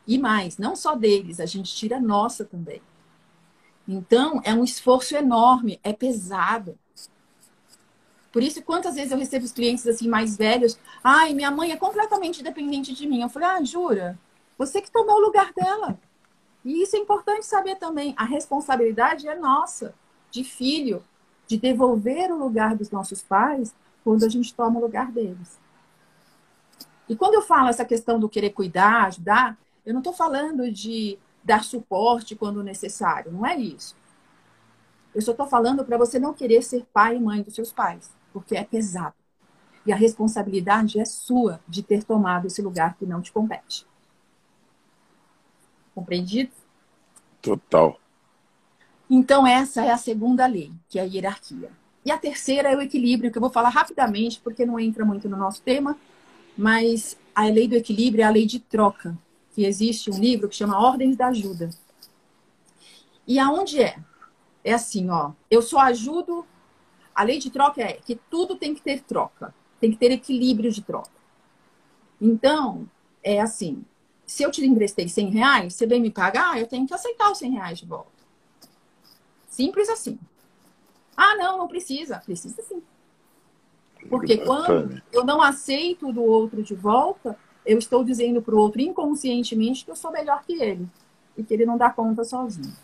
[0.06, 2.80] E mais, não só deles, a gente tira nossa também.
[3.86, 6.78] Então, é um esforço enorme, é pesado.
[8.32, 11.76] Por isso, quantas vezes eu recebo os clientes assim mais velhos, ai, minha mãe é
[11.76, 13.22] completamente dependente de mim.
[13.22, 14.18] Eu falei, ah, jura?
[14.58, 15.98] Você que tomou o lugar dela.
[16.64, 18.14] E isso é importante saber também.
[18.16, 19.94] A responsabilidade é nossa,
[20.30, 21.02] de filho,
[21.46, 25.58] de devolver o lugar dos nossos pais quando a gente toma o lugar deles.
[27.08, 31.18] E quando eu falo essa questão do querer cuidar, ajudar, eu não estou falando de
[31.42, 33.96] dar suporte quando necessário, não é isso.
[35.14, 38.14] Eu só estou falando para você não querer ser pai e mãe dos seus pais,
[38.38, 39.14] porque é pesado.
[39.84, 43.84] E a responsabilidade é sua de ter tomado esse lugar que não te compete.
[45.94, 46.52] Compreendido?
[47.42, 47.98] Total.
[49.10, 51.70] Então, essa é a segunda lei, que é a hierarquia.
[52.04, 55.28] E a terceira é o equilíbrio, que eu vou falar rapidamente, porque não entra muito
[55.28, 55.96] no nosso tema,
[56.56, 59.18] mas a lei do equilíbrio é a lei de troca,
[59.54, 61.70] que existe um livro que chama Ordens da Ajuda.
[63.26, 63.98] E aonde é?
[64.62, 66.46] É assim, ó, eu só ajudo.
[67.18, 70.70] A lei de troca é que tudo tem que ter troca, tem que ter equilíbrio
[70.70, 71.10] de troca.
[72.20, 72.88] Então,
[73.24, 73.84] é assim,
[74.24, 77.38] se eu te emprestei 100 reais, você vem me pagar, eu tenho que aceitar os
[77.38, 78.12] 100 reais de volta.
[79.48, 80.16] Simples assim.
[81.16, 82.22] Ah, não, não precisa.
[82.24, 82.80] Precisa sim.
[84.08, 88.80] Porque quando eu não aceito do outro de volta, eu estou dizendo para o outro
[88.80, 90.86] inconscientemente que eu sou melhor que ele
[91.36, 92.76] e que ele não dá conta sozinho.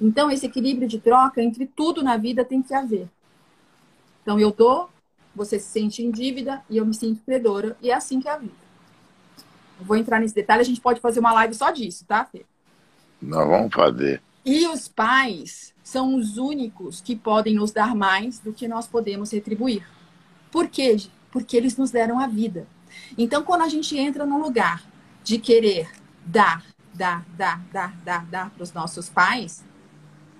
[0.00, 3.08] Então, esse equilíbrio de troca entre tudo na vida tem que haver.
[4.22, 4.90] Então, eu dou,
[5.34, 8.32] você se sente em dívida e eu me sinto credora, e é assim que é
[8.32, 8.54] a vida.
[9.78, 12.44] Não vou entrar nesse detalhe, a gente pode fazer uma live só disso, tá, Fê?
[13.20, 14.22] Nós vamos fazer.
[14.44, 19.32] E os pais são os únicos que podem nos dar mais do que nós podemos
[19.32, 19.86] retribuir.
[20.50, 20.96] Por quê?
[21.30, 22.66] Porque eles nos deram a vida.
[23.18, 24.84] Então, quando a gente entra num lugar
[25.22, 25.90] de querer
[26.24, 29.64] dar, dar, dar, dar, dar, dar para os nossos pais,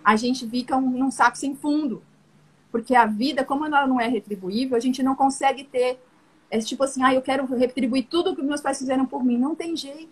[0.07, 2.01] a gente fica um, num saco sem fundo.
[2.71, 5.99] Porque a vida, como ela não é retribuível, a gente não consegue ter
[6.49, 9.37] é tipo assim, ah, eu quero retribuir tudo que meus pais fizeram por mim.
[9.37, 10.09] Não tem jeito.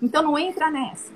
[0.00, 1.12] Então não entra nessa.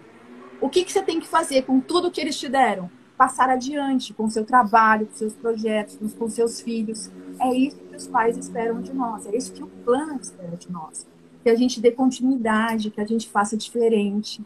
[0.60, 2.90] O que, que você tem que fazer com tudo que eles te deram?
[3.16, 7.10] Passar adiante com o seu trabalho, com seus projetos, com seus filhos.
[7.40, 9.24] É isso que os pais esperam de nós.
[9.24, 11.06] É isso que o plano espera de nós.
[11.42, 14.44] Que a gente dê continuidade, que a gente faça diferente.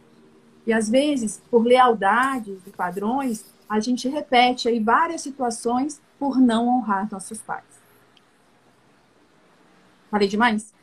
[0.68, 6.68] E às vezes, por lealdade e padrões, a gente repete aí várias situações por não
[6.68, 7.64] honrar nossos pais.
[10.10, 10.74] Falei demais?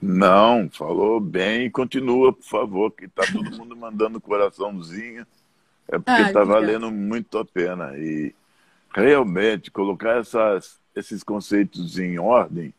[0.00, 1.70] Não, falou bem.
[1.70, 5.24] Continua, por favor, que tá todo mundo mandando coraçãozinho.
[5.86, 7.96] É porque está valendo muito a pena.
[7.96, 8.34] E
[8.92, 12.74] realmente colocar essas, esses conceitos em ordem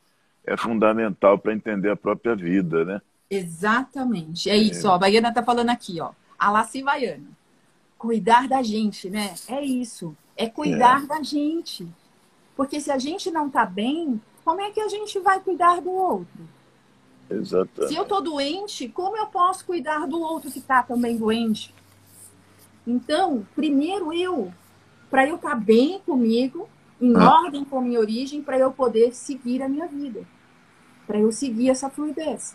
[0.45, 3.01] é fundamental para entender a própria vida, né?
[3.29, 4.49] Exatamente.
[4.49, 4.89] É isso, é.
[4.89, 4.95] ó.
[4.95, 6.11] A Baiana está falando aqui, ó.
[6.43, 7.29] A Laci Baiana.
[7.97, 9.33] Cuidar da gente, né?
[9.47, 10.13] É isso.
[10.35, 11.07] É cuidar é.
[11.07, 11.87] da gente.
[12.53, 15.89] Porque se a gente não está bem, como é que a gente vai cuidar do
[15.89, 16.49] outro?
[17.29, 17.93] Exatamente.
[17.93, 21.73] Se eu estou doente, como eu posso cuidar do outro que está também doente?
[22.85, 24.53] Então, primeiro eu,
[25.09, 26.67] para eu estar tá bem comigo,
[26.99, 27.43] em ah.
[27.43, 30.27] ordem com a minha origem, para eu poder seguir a minha vida,
[31.07, 32.53] para eu seguir essa fluidez.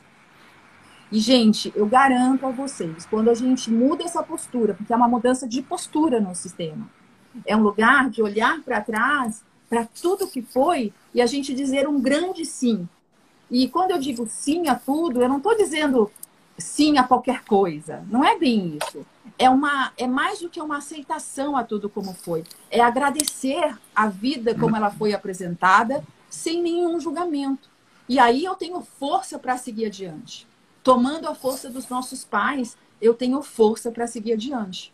[1.11, 5.09] E, gente, eu garanto a vocês, quando a gente muda essa postura, porque é uma
[5.09, 6.89] mudança de postura no sistema,
[7.47, 11.87] é um lugar de olhar para trás para tudo que foi e a gente dizer
[11.87, 12.89] um grande sim.
[13.51, 16.11] E quando eu digo sim a tudo, eu não estou dizendo
[16.57, 18.05] sim a qualquer coisa.
[18.11, 19.07] Não é bem isso.
[19.39, 22.45] É, uma, é mais do que uma aceitação a tudo como foi.
[22.71, 27.69] É agradecer a vida como ela foi apresentada, sem nenhum julgamento.
[28.09, 30.48] E aí eu tenho força para seguir adiante.
[30.89, 34.91] Tomando a força dos nossos pais, eu tenho força para seguir adiante.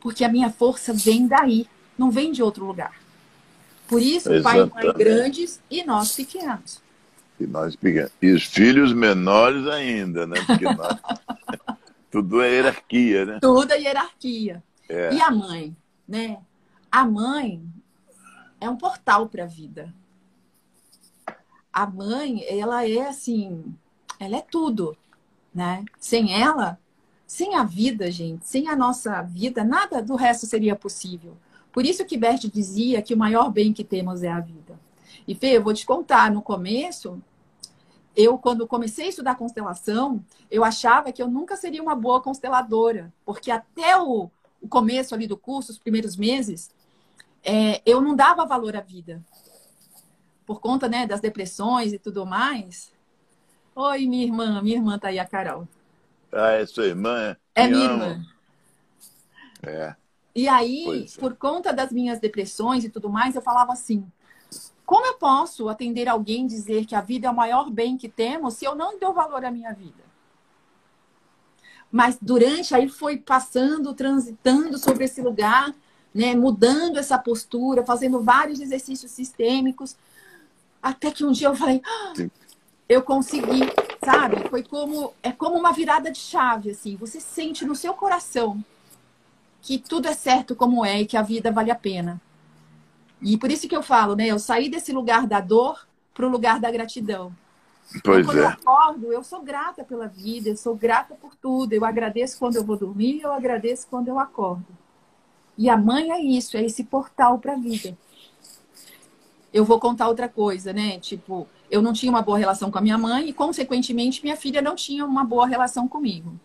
[0.00, 3.00] Porque a minha força vem daí, não vem de outro lugar.
[3.86, 4.72] Por isso, Exatamente.
[4.72, 6.82] pai e mãe grandes e nós pequenos.
[7.38, 8.10] E nós pequenos.
[8.20, 10.42] E os filhos menores ainda, né?
[10.44, 10.98] Porque nós...
[12.10, 13.38] tudo é hierarquia, né?
[13.40, 14.60] Tudo é hierarquia.
[14.88, 15.14] É.
[15.14, 15.76] E a mãe,
[16.08, 16.40] né?
[16.90, 17.62] A mãe
[18.60, 19.94] é um portal para a vida.
[21.72, 23.72] A mãe, ela é assim,
[24.18, 24.96] ela é tudo,
[25.54, 25.84] né?
[25.98, 26.78] Sem ela,
[27.26, 31.36] sem a vida, gente, sem a nossa vida, nada do resto seria possível.
[31.72, 34.78] Por isso que Bert dizia que o maior bem que temos é a vida.
[35.26, 37.22] E Fê, eu vou te contar, no começo,
[38.14, 43.12] eu quando comecei a estudar constelação, eu achava que eu nunca seria uma boa consteladora,
[43.24, 44.30] porque até o,
[44.60, 46.70] o começo ali do curso, os primeiros meses,
[47.42, 49.24] é, eu não dava valor à vida.
[50.44, 52.92] Por conta né, das depressões e tudo mais.
[53.74, 55.66] Oi, minha irmã, minha irmã tá aí, a Carol.
[56.30, 57.36] Ah, é sua irmã?
[57.54, 58.24] É, é minha irmã.
[59.62, 59.94] É.
[60.34, 61.20] E aí, é.
[61.20, 64.06] por conta das minhas depressões e tudo mais, eu falava assim:
[64.84, 68.54] como eu posso atender alguém dizer que a vida é o maior bem que temos
[68.54, 70.02] se eu não dou valor à minha vida?
[71.90, 75.74] Mas durante aí foi passando, transitando sobre esse lugar,
[76.14, 79.96] né, mudando essa postura, fazendo vários exercícios sistêmicos,
[80.82, 82.12] até que um dia eu falei, ah,
[82.88, 83.60] eu consegui,
[84.04, 84.48] sabe?
[84.48, 86.96] Foi como é como uma virada de chave assim.
[86.96, 88.62] Você sente no seu coração
[89.60, 92.20] que tudo é certo como é e que a vida vale a pena.
[93.20, 94.26] E por isso que eu falo, né?
[94.26, 97.32] Eu saí desse lugar da dor para o lugar da gratidão.
[98.04, 98.42] Pois quando é.
[98.42, 101.72] eu acordo, eu sou grata pela vida, eu sou grata por tudo.
[101.72, 104.66] Eu agradeço quando eu vou dormir, eu agradeço quando eu acordo.
[105.56, 107.96] E a mãe é isso, é esse portal para a vida.
[109.52, 110.98] Eu vou contar outra coisa, né?
[110.98, 114.60] Tipo, eu não tinha uma boa relação com a minha mãe e, consequentemente, minha filha
[114.60, 116.38] não tinha uma boa relação comigo.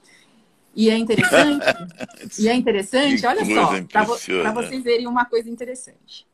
[0.74, 1.66] E é interessante,
[2.40, 6.26] e é interessante, olha só, para vocês verem uma coisa interessante.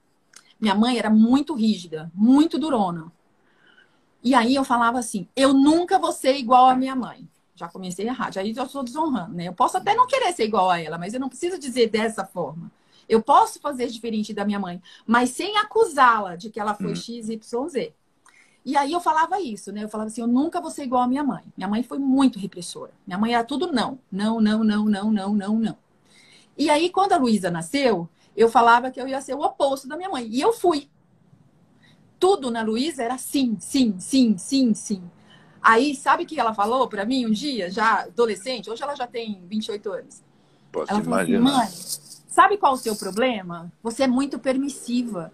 [0.61, 3.11] Minha mãe era muito rígida, muito durona.
[4.23, 7.27] E aí eu falava assim: eu nunca vou ser igual à minha mãe.
[7.55, 9.47] Já comecei errado, aí já estou desonrando, né?
[9.47, 12.25] Eu posso até não querer ser igual a ela, mas eu não preciso dizer dessa
[12.25, 12.71] forma.
[13.09, 16.95] Eu posso fazer diferente da minha mãe, mas sem acusá-la de que ela foi hum.
[16.95, 17.93] X, Y, Z.
[18.65, 19.83] E aí eu falava isso, né?
[19.83, 21.43] Eu falava assim, eu nunca vou ser igual à minha mãe.
[21.57, 22.91] Minha mãe foi muito repressora.
[23.05, 23.99] Minha mãe era tudo não.
[24.11, 25.77] Não, não, não, não, não, não, não.
[26.57, 29.97] E aí, quando a Luísa nasceu, eu falava que eu ia ser o oposto da
[29.97, 30.27] minha mãe.
[30.29, 30.89] E eu fui.
[32.19, 35.03] Tudo na Luísa era sim, sim, sim, sim, sim.
[35.61, 38.69] Aí, sabe o que ela falou para mim um dia, já adolescente?
[38.69, 40.23] Hoje ela já tem 28 anos.
[40.71, 41.49] Posso ela imaginar.
[41.49, 43.71] Falou assim, mãe, sabe qual é o seu problema?
[43.81, 45.33] Você é muito permissiva.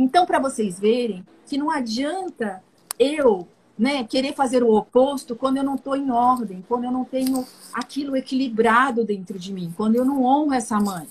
[0.00, 2.62] Então, para vocês verem que não adianta
[2.98, 3.46] eu
[3.78, 7.46] né, querer fazer o oposto quando eu não estou em ordem, quando eu não tenho
[7.72, 11.06] aquilo equilibrado dentro de mim, quando eu não honro essa mãe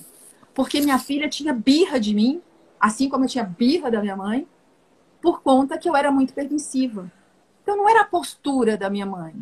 [0.59, 2.41] porque minha filha tinha birra de mim,
[2.77, 4.45] assim como eu tinha birra da minha mãe,
[5.21, 7.09] por conta que eu era muito permissiva.
[7.63, 9.33] Então não era a postura da minha mãe,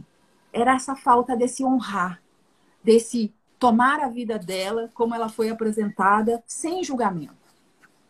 [0.53, 2.21] era essa falta desse honrar,
[2.83, 7.46] desse tomar a vida dela como ela foi apresentada, sem julgamento.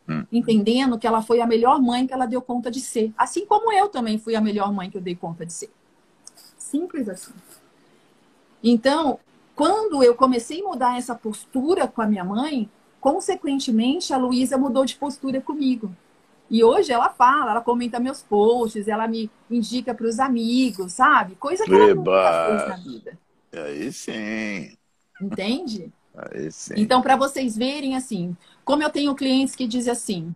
[0.07, 0.25] Hum.
[0.31, 3.13] Entendendo que ela foi a melhor mãe que ela deu conta de ser.
[3.17, 5.69] Assim como eu também fui a melhor mãe que eu dei conta de ser.
[6.57, 7.33] Simples assim.
[8.63, 9.19] Então,
[9.55, 14.83] quando eu comecei a mudar essa postura com a minha mãe, Consequentemente, a Luísa mudou
[14.83, 15.95] de postura comigo.
[16.49, 21.35] E hoje ela fala, ela comenta meus posts, ela me indica para os amigos, sabe?
[21.35, 23.17] Coisa que ela nunca fez na vida.
[23.53, 24.77] Aí sim.
[25.21, 25.91] Entende?
[26.15, 26.73] Aí sim.
[26.77, 28.35] Então, para vocês verem, assim,
[28.67, 30.35] como eu tenho clientes que dizem assim: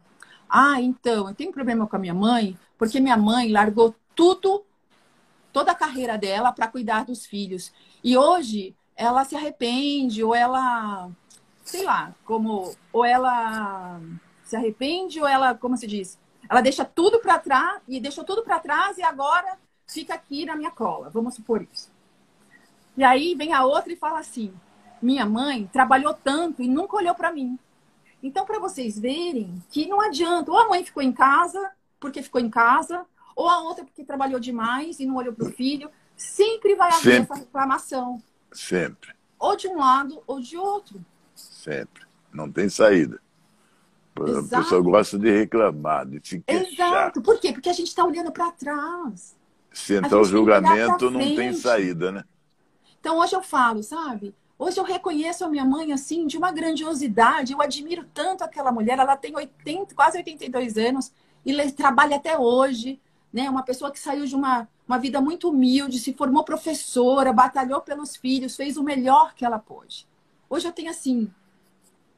[0.50, 4.64] ah, então, eu tenho problema com a minha mãe, porque minha mãe largou tudo,
[5.52, 7.74] toda a carreira dela para cuidar dos filhos.
[8.02, 11.12] E hoje ela se arrepende, ou ela
[11.66, 14.00] sei lá, como ou ela
[14.46, 16.18] se arrepende ou ela, como se diz,
[16.50, 20.56] ela deixa tudo para trás e deixou tudo para trás e agora fica aqui na
[20.56, 21.92] minha cola, vamos supor isso.
[22.96, 24.54] E aí vem a outra e fala assim:
[25.02, 27.60] minha mãe trabalhou tanto e nunca olhou para mim.
[28.24, 32.42] Então, para vocês verem que não adianta, ou a mãe ficou em casa porque ficou
[32.42, 33.06] em casa,
[33.36, 37.02] ou a outra porque trabalhou demais e não olhou para o filho, sempre vai haver
[37.02, 37.34] sempre.
[37.34, 38.22] essa reclamação.
[38.52, 39.14] Sempre.
[39.40, 41.00] Ou de um lado ou de outro.
[41.36, 42.04] Sempre.
[42.34, 43.22] Não tem saída.
[44.20, 44.56] Exato.
[44.56, 46.72] A pessoa gosta de reclamar, de se queixar.
[46.72, 47.22] Exato.
[47.22, 47.54] Por quê?
[47.54, 49.36] Porque a gente está olhando para trás.
[49.72, 52.24] Sentar o julgamento não tem saída, né?
[53.00, 54.36] Então hoje eu falo, sabe?
[54.64, 57.51] Hoje eu reconheço a minha mãe assim de uma grandiosidade.
[57.51, 58.99] Eu admiro tanto aquela mulher.
[58.99, 61.12] Ela tem 80, quase 82 anos
[61.43, 63.01] e trabalha até hoje.
[63.34, 63.49] Né?
[63.49, 68.16] Uma pessoa que saiu de uma, uma vida muito humilde, se formou professora, batalhou pelos
[68.16, 70.07] filhos, fez o melhor que ela pôde.
[70.47, 71.28] Hoje eu tenho assim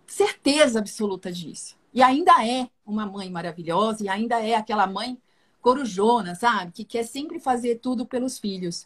[0.05, 1.77] certeza absoluta disso.
[1.93, 5.17] E ainda é uma mãe maravilhosa e ainda é aquela mãe
[5.61, 6.73] corujona, sabe?
[6.73, 8.85] Que quer sempre fazer tudo pelos filhos.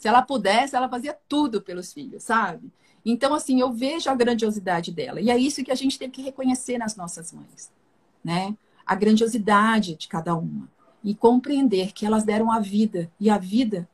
[0.00, 2.72] Se ela pudesse, ela fazia tudo pelos filhos, sabe?
[3.04, 5.20] Então, assim, eu vejo a grandiosidade dela.
[5.20, 7.70] E é isso que a gente tem que reconhecer nas nossas mães,
[8.24, 8.56] né?
[8.86, 10.66] A grandiosidade de cada uma.
[11.04, 13.12] E compreender que elas deram a vida.
[13.20, 13.86] E a vida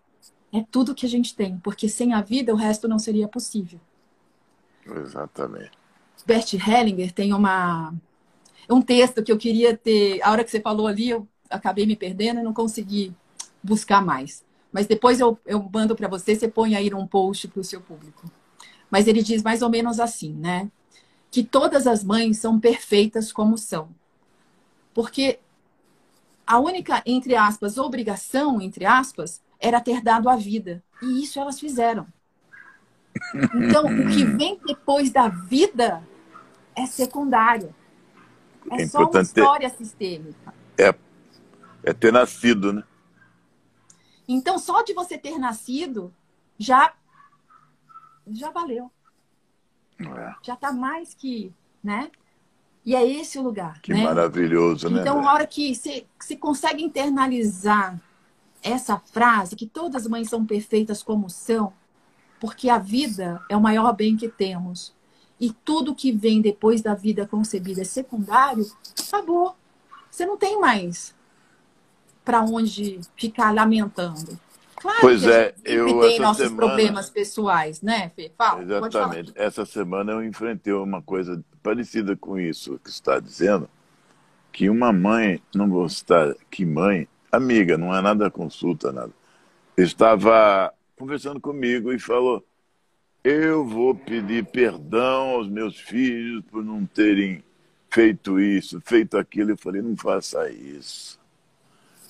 [0.52, 1.58] é tudo que a gente tem.
[1.58, 3.80] Porque sem a vida, o resto não seria possível.
[4.86, 5.72] Exatamente.
[6.24, 7.92] Bert Hellinger tem uma,
[8.70, 10.22] um texto que eu queria ter.
[10.22, 13.12] A hora que você falou ali, eu acabei me perdendo e não consegui
[13.60, 14.45] buscar mais.
[14.72, 17.80] Mas depois eu, eu mando para você, você põe aí num post para o seu
[17.80, 18.30] público.
[18.90, 20.70] Mas ele diz mais ou menos assim, né?
[21.30, 23.88] Que todas as mães são perfeitas como são.
[24.94, 25.38] Porque
[26.46, 30.82] a única, entre aspas, obrigação, entre aspas, era ter dado a vida.
[31.02, 32.06] E isso elas fizeram.
[33.54, 36.02] Então, o que vem depois da vida
[36.74, 37.74] é secundário.
[38.70, 39.76] É, é só uma história ter...
[39.76, 40.54] sistêmica.
[40.78, 40.94] É,
[41.82, 42.84] é ter nascido, né?
[44.28, 46.12] Então, só de você ter nascido,
[46.58, 46.92] já,
[48.26, 48.90] já valeu.
[49.98, 50.34] É.
[50.42, 51.52] Já está mais que,
[51.82, 52.10] né?
[52.84, 53.80] E é esse o lugar.
[53.80, 54.04] Que né?
[54.04, 55.00] maravilhoso, né?
[55.00, 58.00] Então, a hora que você, você consegue internalizar
[58.62, 61.72] essa frase, que todas as mães são perfeitas como são,
[62.40, 64.94] porque a vida é o maior bem que temos.
[65.38, 68.66] E tudo que vem depois da vida concebida é secundário,
[69.06, 69.54] acabou.
[70.10, 71.14] Você não tem mais
[72.26, 74.36] para onde ficar lamentando.
[74.74, 76.56] Claro pois que é, eu tem nossos semana...
[76.56, 78.30] problemas pessoais, né, Fê?
[78.36, 79.32] Fala, Exatamente.
[79.36, 83.70] Essa semana eu enfrentei uma coisa parecida com isso que está dizendo,
[84.52, 89.12] que uma mãe não gostar, que mãe, amiga, não é nada consulta, nada,
[89.76, 92.44] estava conversando comigo e falou:
[93.22, 97.42] Eu vou pedir perdão aos meus filhos por não terem
[97.88, 99.52] feito isso, feito aquilo.
[99.52, 101.18] Eu falei: Não faça isso.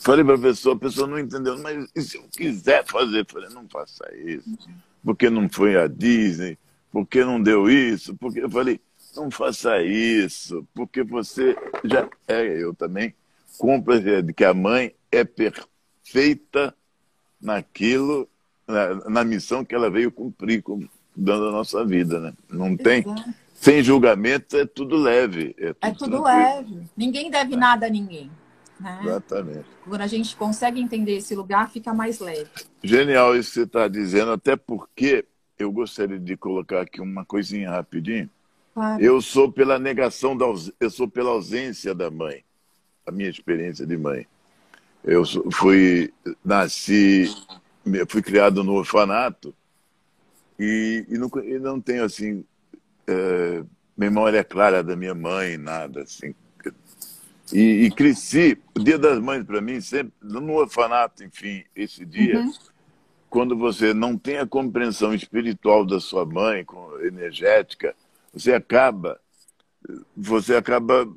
[0.07, 3.27] Falei para a pessoa, a pessoa não entendeu, mas e se eu quiser fazer?
[3.27, 4.57] Falei: Não faça isso.
[5.03, 6.57] Porque não foi a Disney,
[6.93, 8.81] porque não deu isso, porque eu falei:
[9.17, 13.13] Não faça isso, porque você já é, eu também
[13.59, 16.73] compro de que a mãe é perfeita
[17.41, 18.29] naquilo
[18.65, 20.63] na, na, missão que ela veio cumprir,
[21.17, 22.33] dando a nossa vida, né?
[22.49, 23.01] Não tem.
[23.01, 23.35] Exato.
[23.55, 25.53] Sem julgamento é tudo leve.
[25.59, 26.83] É tudo, é tudo leve.
[26.97, 27.57] Ninguém deve é.
[27.57, 28.31] nada a ninguém.
[28.81, 29.01] Né?
[29.03, 29.67] Exatamente.
[29.85, 32.51] Quando a gente consegue entender esse lugar, fica mais leve.
[32.83, 35.25] Genial isso que você está dizendo, até porque
[35.59, 38.29] eu gostaria de colocar aqui uma coisinha rapidinho.
[38.75, 39.03] Claro.
[39.03, 40.45] Eu sou pela negação da
[40.79, 42.45] eu sou pela ausência da mãe,
[43.07, 44.27] a minha experiência de mãe.
[45.03, 46.13] Eu fui
[46.45, 47.31] nasci
[48.09, 49.55] fui criado no orfanato
[50.59, 52.45] e, e, não, e não tenho, assim,
[53.07, 53.63] é,
[53.97, 56.35] memória clara da minha mãe, nada, assim.
[57.53, 62.41] E, e cresci, o Dia das Mães, para mim, sempre, no orfanato, enfim, esse dia,
[62.41, 62.53] uhum.
[63.31, 67.95] quando você não tem a compreensão espiritual da sua mãe, com, energética,
[68.33, 69.21] você acaba,
[70.17, 71.09] você acaba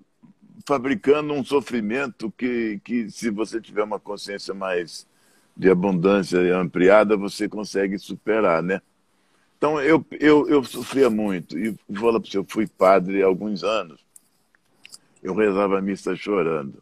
[0.65, 5.07] fabricando um sofrimento que, que, se você tiver uma consciência mais
[5.57, 8.81] de abundância ampliada, você consegue superar, né?
[9.57, 11.57] Então, eu, eu, eu sofria muito.
[11.57, 13.99] E vou falar para você, eu fui padre há alguns anos.
[15.21, 16.81] Eu rezava a missa chorando.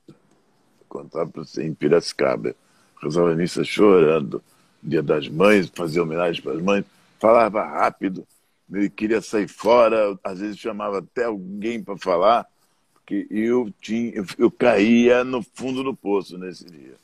[1.34, 2.56] Você, em Piracicaba.
[3.02, 4.42] Rezava a missa chorando.
[4.82, 6.86] Dia das Mães, fazia homenagem para as mães.
[7.20, 8.26] Falava rápido.
[8.72, 10.18] Eu queria sair fora.
[10.24, 12.48] Às vezes chamava até alguém para falar.
[12.94, 16.96] Porque eu, tinha, eu caía no fundo do poço nesse dia.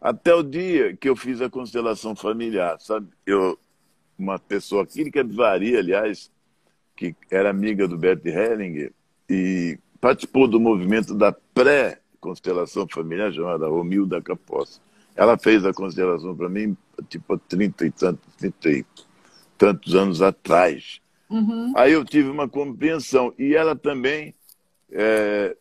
[0.00, 3.08] Até o dia que eu fiz a constelação familiar, sabe?
[3.26, 3.58] Eu,
[4.18, 6.30] uma pessoa aqui que varia, aliás,
[6.96, 8.92] que era amiga do Bert Hellinger
[9.28, 14.80] e participou do movimento da pré-constelação familiar chamada Romilda Capossa.
[15.14, 16.76] Ela fez a constelação para mim,
[17.08, 18.86] tipo, há 30 e tantos, 30 e
[19.58, 21.00] tantos anos atrás.
[21.28, 21.72] Uhum.
[21.76, 23.32] Aí eu tive uma compreensão.
[23.38, 24.34] E ela também.
[24.90, 25.56] É,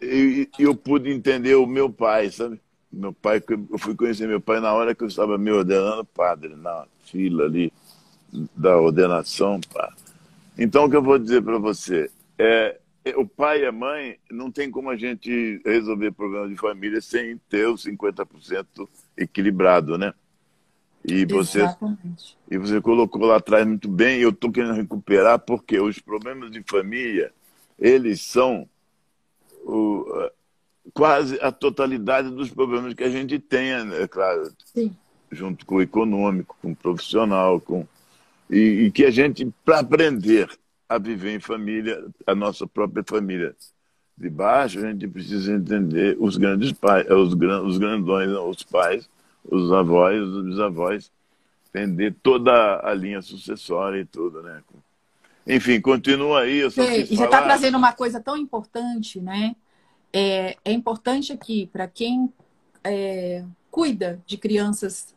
[0.00, 2.60] eu, eu pude entender o meu pai, sabe?
[2.90, 6.56] meu pai, eu fui conhecer meu pai na hora que eu estava me ordenando padre,
[6.56, 7.72] na fila ali
[8.56, 9.60] da ordenação.
[9.72, 9.92] Pá.
[10.56, 12.80] Então, o que eu vou dizer para você é, é,
[13.16, 17.38] o pai e a mãe não tem como a gente resolver problemas de família sem
[17.48, 20.12] ter os 50% equilibrado, né?
[21.04, 22.36] E você, Exatamente.
[22.50, 26.62] e você colocou lá atrás muito bem, eu estou querendo recuperar porque os problemas de
[26.62, 27.32] família,
[27.78, 28.68] eles são
[29.64, 30.04] o,
[30.92, 34.52] quase a totalidade dos problemas que a gente tem, é claro.
[34.64, 34.94] Sim.
[35.30, 37.86] Junto com o econômico, com o profissional, com
[38.50, 40.48] e, e que a gente, para aprender
[40.88, 43.54] a viver em família, a nossa própria família
[44.16, 49.08] de baixo, a gente precisa entender os grandes pais, os, os grandões, os pais,
[49.44, 51.10] os avós, os bisavós,
[51.68, 54.62] entender toda a linha sucessória e tudo, né?
[55.46, 56.58] Enfim, continua aí.
[56.58, 59.54] Eu só e você está trazendo uma coisa tão importante, né?
[60.12, 62.32] É, é importante aqui para quem
[62.82, 65.14] é, cuida de crianças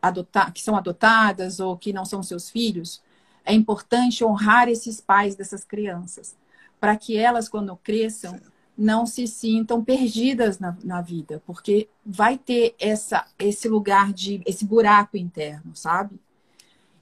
[0.00, 3.02] adotar, que são adotadas ou que não são seus filhos,
[3.44, 6.36] é importante honrar esses pais dessas crianças,
[6.78, 8.40] para que elas, quando cresçam,
[8.76, 14.64] não se sintam perdidas na, na vida, porque vai ter essa, esse lugar de esse
[14.64, 16.18] buraco interno, sabe?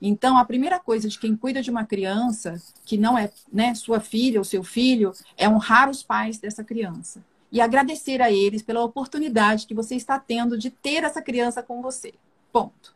[0.01, 4.01] Então, a primeira coisa de quem cuida de uma criança, que não é né, sua
[4.01, 7.23] filha ou seu filho, é honrar os pais dessa criança.
[7.51, 11.81] E agradecer a eles pela oportunidade que você está tendo de ter essa criança com
[11.83, 12.15] você.
[12.53, 12.95] Ponto.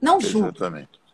[0.00, 0.48] Não julgue.
[0.48, 1.05] Exatamente.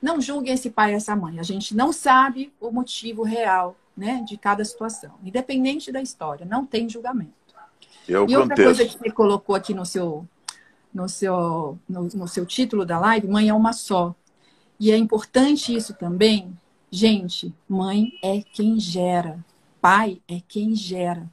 [0.00, 1.38] Não julguem esse pai e essa mãe.
[1.38, 5.12] A gente não sabe o motivo real né, de cada situação.
[5.24, 7.32] Independente da história, não tem julgamento.
[8.08, 10.26] E, é e outra coisa que você colocou aqui no seu,
[10.92, 14.14] no seu, no, no seu título da live, mãe é uma só.
[14.78, 16.56] E é importante isso também.
[16.90, 19.44] Gente, mãe é quem gera,
[19.80, 21.28] pai é quem gera.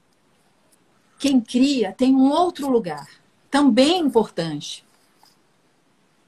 [1.19, 3.07] Quem cria tem um outro lugar,
[3.51, 4.83] também importante.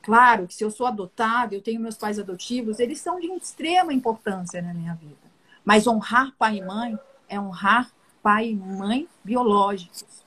[0.05, 3.91] Claro que se eu sou adotada, eu tenho meus pais adotivos, eles são de extrema
[3.91, 5.17] importância na minha vida.
[5.65, 7.91] Mas honrar pai e mãe é honrar
[8.21, 10.23] pai e mãe biológicos.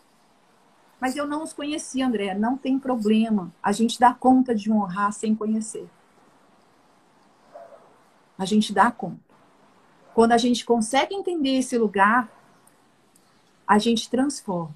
[1.01, 3.55] Mas eu não os conhecia, André, não tem problema.
[3.63, 5.89] A gente dá conta de honrar sem conhecer.
[8.37, 9.21] A gente dá conta.
[10.13, 12.29] Quando a gente consegue entender esse lugar,
[13.65, 14.75] a gente transforma.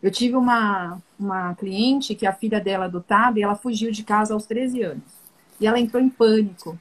[0.00, 4.34] Eu tive uma, uma cliente que a filha dela adotada e ela fugiu de casa
[4.34, 5.22] aos 13 anos.
[5.60, 6.78] E ela entrou em pânico.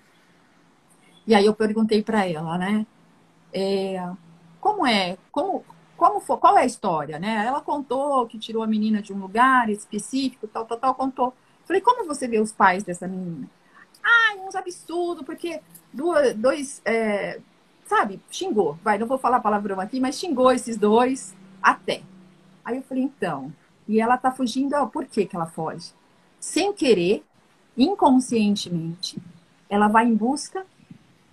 [1.26, 2.86] E aí eu perguntei para ela, né?
[3.54, 4.10] É,
[4.60, 5.18] como é?
[5.32, 5.64] Como,
[5.96, 7.46] como foi, qual é a história, né?
[7.46, 11.34] Ela contou que tirou a menina de um lugar específico, tal, tal, tal, contou.
[11.66, 13.50] Falei, como você vê os pais dessa menina?
[14.04, 15.62] Ai, uns absurdos, porque
[15.94, 17.40] duas, dois, é,
[17.86, 18.78] sabe, xingou.
[18.84, 22.02] Vai, não vou falar palavrão aqui, mas xingou esses dois até.
[22.66, 23.54] Aí eu falei, então,
[23.88, 25.92] e ela tá fugindo, ó, por que que ela foge?
[26.40, 27.24] Sem querer,
[27.78, 29.18] inconscientemente,
[29.70, 30.66] ela vai em busca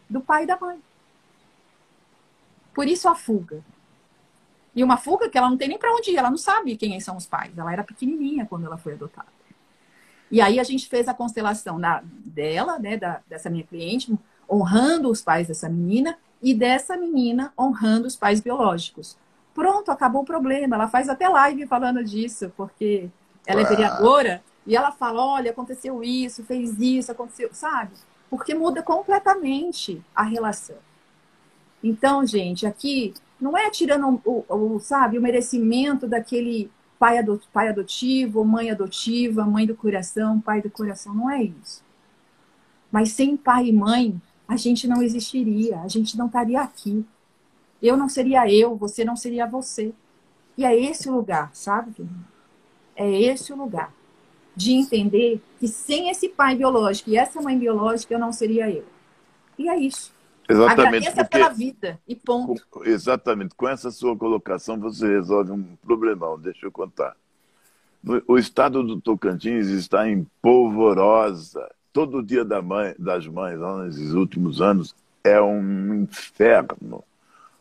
[0.09, 0.81] do pai e da mãe.
[2.75, 3.63] Por isso a fuga.
[4.75, 7.01] E uma fuga que ela não tem nem para onde ir, ela não sabe quem
[7.01, 7.57] são os pais.
[7.59, 9.27] Ela era pequenininha quando ela foi adotada.
[10.31, 14.17] E aí a gente fez a constelação da, dela, né, da, dessa minha cliente,
[14.49, 19.17] honrando os pais dessa menina e dessa menina honrando os pais biológicos.
[19.59, 20.77] Pronto, acabou o problema.
[20.77, 23.11] Ela faz até live falando disso, porque
[23.45, 27.91] ela é vereadora e ela fala: olha, aconteceu isso, fez isso, aconteceu, sabe?
[28.31, 30.77] Porque muda completamente a relação.
[31.83, 37.67] Então, gente, aqui não é tirando o, o, sabe, o merecimento daquele pai, adot, pai
[37.67, 41.83] adotivo, mãe adotiva, mãe do coração, pai do coração, não é isso.
[42.93, 47.05] Mas sem pai e mãe, a gente não existiria, a gente não estaria aqui.
[47.83, 49.93] Eu não seria eu, você não seria você.
[50.57, 51.95] E é esse o lugar, sabe?
[52.97, 53.93] É esse o lugar
[54.57, 58.85] de entender que sem esse pai biológico e essa mãe biológica eu não seria eu.
[59.57, 60.13] E é isso.
[60.49, 60.81] Exatamente.
[60.81, 62.67] Agradeça porque, pela vida e ponto.
[62.69, 63.55] Com, exatamente.
[63.55, 66.37] Com essa sua colocação você resolve um problemão.
[66.39, 67.15] Deixa eu contar.
[68.27, 71.71] O estado do Tocantins está em polvorosa.
[71.93, 77.05] Todo dia da mãe, das mães, nesses últimos anos, é um inferno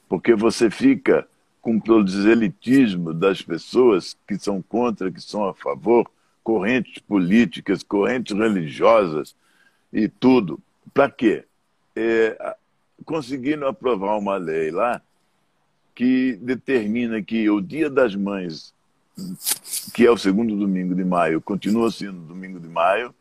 [0.07, 1.27] porque você fica
[1.61, 6.09] com proselitismo das pessoas que são contra, que são a favor,
[6.43, 9.35] correntes políticas, correntes religiosas
[9.91, 10.59] e tudo.
[10.93, 11.43] Para quê?
[11.95, 12.55] É,
[13.03, 15.01] conseguiram aprovar uma lei lá
[15.93, 18.73] que determina que o Dia das Mães,
[19.93, 23.13] que é o segundo domingo de maio, continua sendo domingo de maio,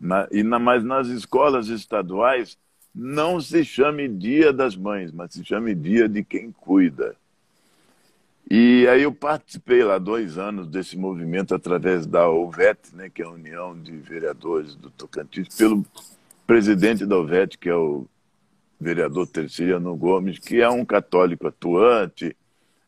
[0.00, 2.58] na, e na, mas nas escolas estaduais
[2.94, 7.16] não se chame Dia das Mães, mas se chame Dia de quem cuida.
[8.48, 13.24] E aí eu participei lá dois anos desse movimento através da UVET, né, que é
[13.24, 15.84] a União de Vereadores do Tocantins, pelo
[16.46, 18.06] presidente da UVET, que é o
[18.78, 22.36] vereador Terceiriano Gomes, que é um católico atuante,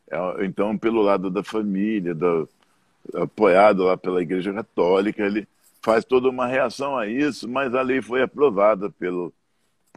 [0.09, 2.47] é, então pelo lado da família, do,
[3.15, 5.47] apoiado lá pela Igreja Católica, ele
[5.81, 9.33] faz toda uma reação a isso, mas a lei foi aprovada pelo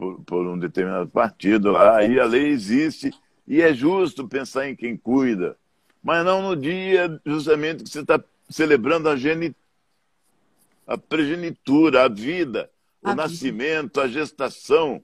[0.01, 3.13] por, por um determinado partido lá, aí a lei existe
[3.47, 5.55] e é justo pensar em quem cuida,
[6.01, 9.55] mas não no dia justamente que você está celebrando a, geni...
[10.87, 12.67] a progenitura, a vida,
[13.03, 14.03] o a nascimento, vida.
[14.05, 15.03] a gestação,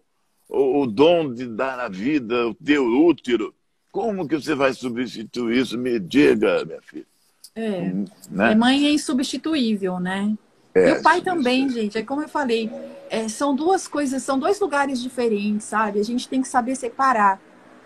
[0.49, 3.53] o, o, dom de dar a vida, o teu útero.
[3.91, 5.77] Como que você vai substituir isso?
[5.77, 7.05] Me diga, minha filha.
[7.53, 7.93] É,
[8.31, 8.55] né?
[8.55, 10.35] mãe é insubstituível, né?
[10.77, 11.97] É, o pai também, gente.
[11.97, 12.71] É como eu falei,
[13.09, 15.99] é, são duas coisas, são dois lugares diferentes, sabe?
[15.99, 17.39] A gente tem que saber separar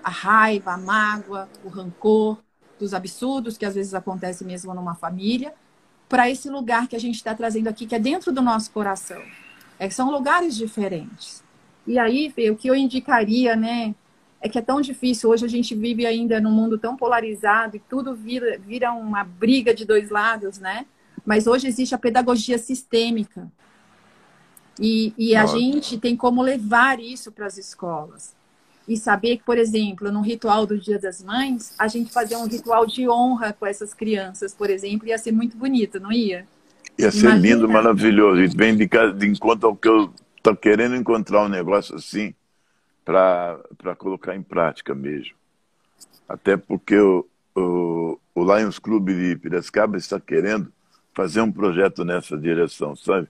[0.04, 2.38] a raiva, a mágoa, o rancor
[2.80, 5.54] dos absurdos que às vezes acontecem mesmo numa família,
[6.10, 9.22] para esse lugar que a gente está trazendo aqui, que é dentro do nosso coração.
[9.80, 11.44] É, são lugares diferentes.
[11.86, 13.96] E aí, Fê, o que eu indicaria, né?
[14.42, 15.30] É que é tão difícil.
[15.30, 19.74] Hoje a gente vive ainda num mundo tão polarizado e tudo vira, vira uma briga
[19.74, 20.86] de dois lados, né?
[21.26, 23.52] Mas hoje existe a pedagogia sistêmica.
[24.80, 28.34] E, e a gente tem como levar isso para as escolas.
[28.88, 32.48] E saber que, por exemplo, no ritual do Dia das Mães, a gente fazer um
[32.48, 36.48] ritual de honra com essas crianças, por exemplo, ia ser muito bonito, não ia?
[36.98, 37.48] Ia ser Imagina.
[37.48, 38.42] lindo, maravilhoso.
[38.42, 40.12] E bem de, de encontro ao que eu
[40.42, 42.34] tá querendo encontrar um negócio assim
[43.06, 45.36] para colocar em prática mesmo.
[46.28, 50.72] Até porque o, o, o Lions Club de Piracicaba está querendo
[51.14, 53.28] fazer um projeto nessa direção, sabe?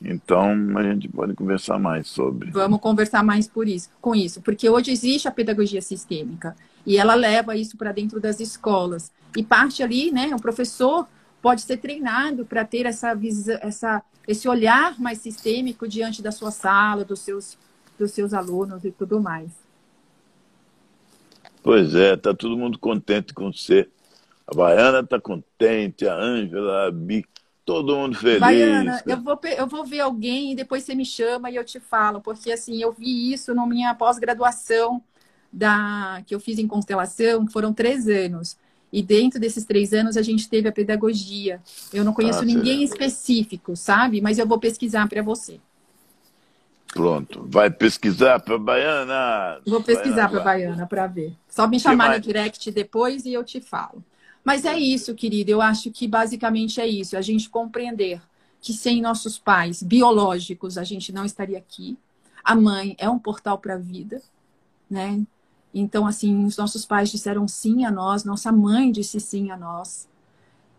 [0.00, 2.50] Então a gente pode conversar mais sobre.
[2.50, 7.14] Vamos conversar mais por isso, com isso, porque hoje existe a pedagogia sistêmica e ela
[7.14, 10.34] leva isso para dentro das escolas e parte ali, né?
[10.34, 11.06] O professor
[11.40, 13.16] pode ser treinado para ter essa
[13.60, 17.56] essa, esse olhar mais sistêmico diante da sua sala, dos seus,
[17.96, 19.50] dos seus alunos e tudo mais.
[21.62, 23.88] Pois é, tá todo mundo contente com você.
[24.46, 27.24] A Baiana está contente, a Ângela, a Bi,
[27.64, 28.40] todo mundo feliz.
[28.40, 31.78] Baiana, eu vou, eu vou ver alguém e depois você me chama e eu te
[31.78, 35.02] falo, porque assim, eu vi isso na minha pós-graduação
[35.52, 38.56] da que eu fiz em constelação, foram três anos.
[38.92, 41.62] E dentro desses três anos a gente teve a pedagogia.
[41.92, 44.20] Eu não conheço ah, ninguém específico, sabe?
[44.20, 45.58] Mas eu vou pesquisar para você.
[46.92, 47.46] Pronto.
[47.48, 49.60] Vai pesquisar para Baiana.
[49.66, 51.34] Vou pesquisar para Baiana para ver.
[51.48, 54.04] Só me chamar no direct depois e eu te falo.
[54.44, 55.50] Mas é isso, querida.
[55.50, 57.16] Eu acho que basicamente é isso.
[57.16, 58.20] A gente compreender
[58.60, 61.98] que sem nossos pais biológicos a gente não estaria aqui.
[62.44, 64.22] A mãe é um portal para a vida,
[64.90, 65.24] né?
[65.74, 70.08] Então, assim, os nossos pais disseram sim a nós, nossa mãe disse sim a nós.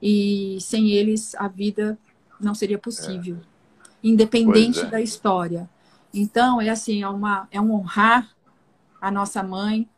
[0.02, 1.98] E sem eles a vida
[2.40, 3.90] não seria possível, é.
[4.04, 4.86] independente é.
[4.86, 5.70] da história.
[6.14, 8.30] Então, é assim, é, uma, é um honrar
[9.02, 9.90] a nossa mãe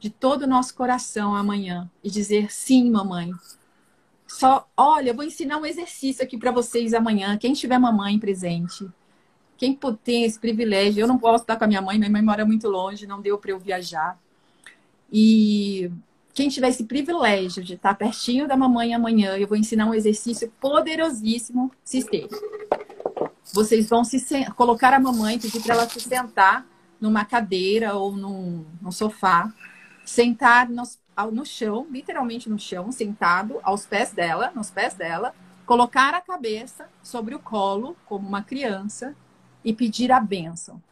[0.00, 3.30] de todo o nosso coração amanhã e dizer sim, mamãe.
[4.26, 7.36] Só, olha, eu vou ensinar um exercício aqui para vocês amanhã.
[7.36, 8.88] Quem tiver mamãe presente,
[9.58, 12.46] quem tem esse privilégio, eu não posso estar com a minha mãe, minha mãe mora
[12.46, 14.18] muito longe, não deu para eu viajar.
[15.12, 15.90] E
[16.32, 20.50] quem tiver esse privilégio de estar pertinho da mamãe amanhã, eu vou ensinar um exercício
[20.58, 22.38] poderosíssimo sistêmico.
[23.52, 24.24] Vocês vão se
[24.56, 26.64] colocar a mamãe, pedir para ela se sentar
[27.00, 29.52] numa cadeira ou num, num sofá,
[30.10, 30.82] sentar no,
[31.30, 35.32] no chão, literalmente no chão, sentado aos pés dela, nos pés dela,
[35.64, 39.14] colocar a cabeça sobre o colo, como uma criança,
[39.64, 40.82] e pedir a bênção.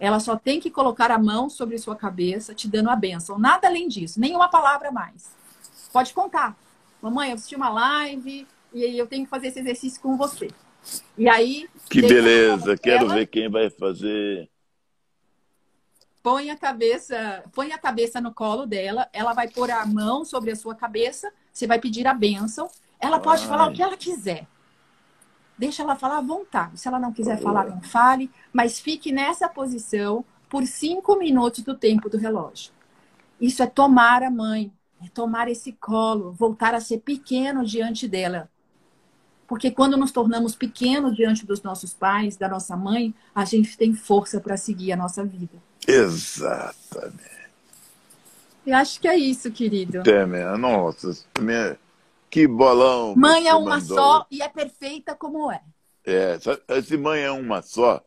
[0.00, 3.38] Ela só tem que colocar a mão sobre sua cabeça, te dando a bênção.
[3.38, 5.30] Nada além disso, nenhuma palavra mais.
[5.92, 6.56] Pode contar.
[7.02, 10.50] Mamãe, eu assisti uma live e eu tenho que fazer esse exercício com você.
[11.18, 11.68] E aí.
[11.90, 14.48] Que beleza, quero ver quem vai fazer.
[16.26, 20.50] Põe a cabeça, põe a cabeça no colo dela, ela vai pôr a mão sobre
[20.50, 22.68] a sua cabeça, você vai pedir a bênção.
[22.98, 23.48] Ela pode Ai.
[23.48, 24.44] falar o que ela quiser.
[25.56, 26.80] Deixa ela falar à vontade.
[26.80, 31.76] Se ela não quiser falar, não fale, mas fique nessa posição por cinco minutos do
[31.76, 32.72] tempo do relógio.
[33.40, 38.50] Isso é tomar a mãe, é tomar esse colo, voltar a ser pequeno diante dela.
[39.46, 43.94] Porque quando nos tornamos pequenos diante dos nossos pais, da nossa mãe, a gente tem
[43.94, 45.64] força para seguir a nossa vida.
[45.86, 47.36] Exatamente.
[48.66, 50.02] Eu acho que é isso, querido.
[50.08, 51.78] É, nossa, minha...
[52.28, 53.14] que bolão.
[53.16, 53.96] Mãe é uma mandou.
[53.96, 55.60] só e é perfeita como é.
[56.04, 56.38] É,
[56.76, 58.02] esse mãe é uma só.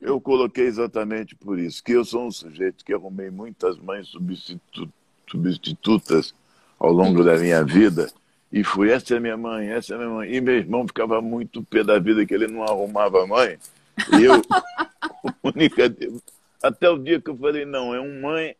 [0.00, 4.90] Eu coloquei exatamente por isso, que eu sou um sujeito que arrumei muitas mães substitu...
[5.28, 6.34] substitutas
[6.78, 8.10] ao longo da minha vida
[8.52, 10.34] e fui, essa é minha mãe, essa é minha mãe.
[10.34, 13.58] E meu irmão ficava muito pé da vida que ele não arrumava mãe.
[14.18, 14.42] E eu,
[15.44, 15.94] única,
[16.62, 18.54] até o dia que eu falei, não, é um mãe,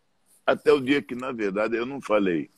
[0.46, 2.50] até o dia que, na verdade, eu não falei.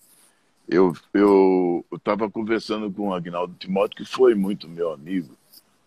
[0.69, 5.37] Eu eu estava conversando com o Agnaldo Timóteo, que foi muito meu amigo,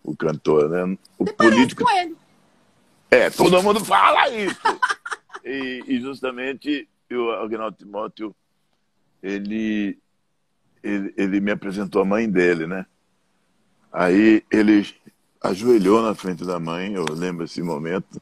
[0.03, 0.97] o cantor, né?
[1.17, 1.83] O Você político.
[1.83, 2.15] Com ele.
[3.09, 4.59] É, todo mundo fala isso.
[5.43, 8.35] e, e justamente o Agnaldo Timóteo,
[9.23, 9.97] ele
[10.83, 12.85] ele, ele me apresentou a mãe dele, né?
[13.91, 14.87] Aí ele
[15.41, 18.21] ajoelhou na frente da mãe, eu lembro esse momento,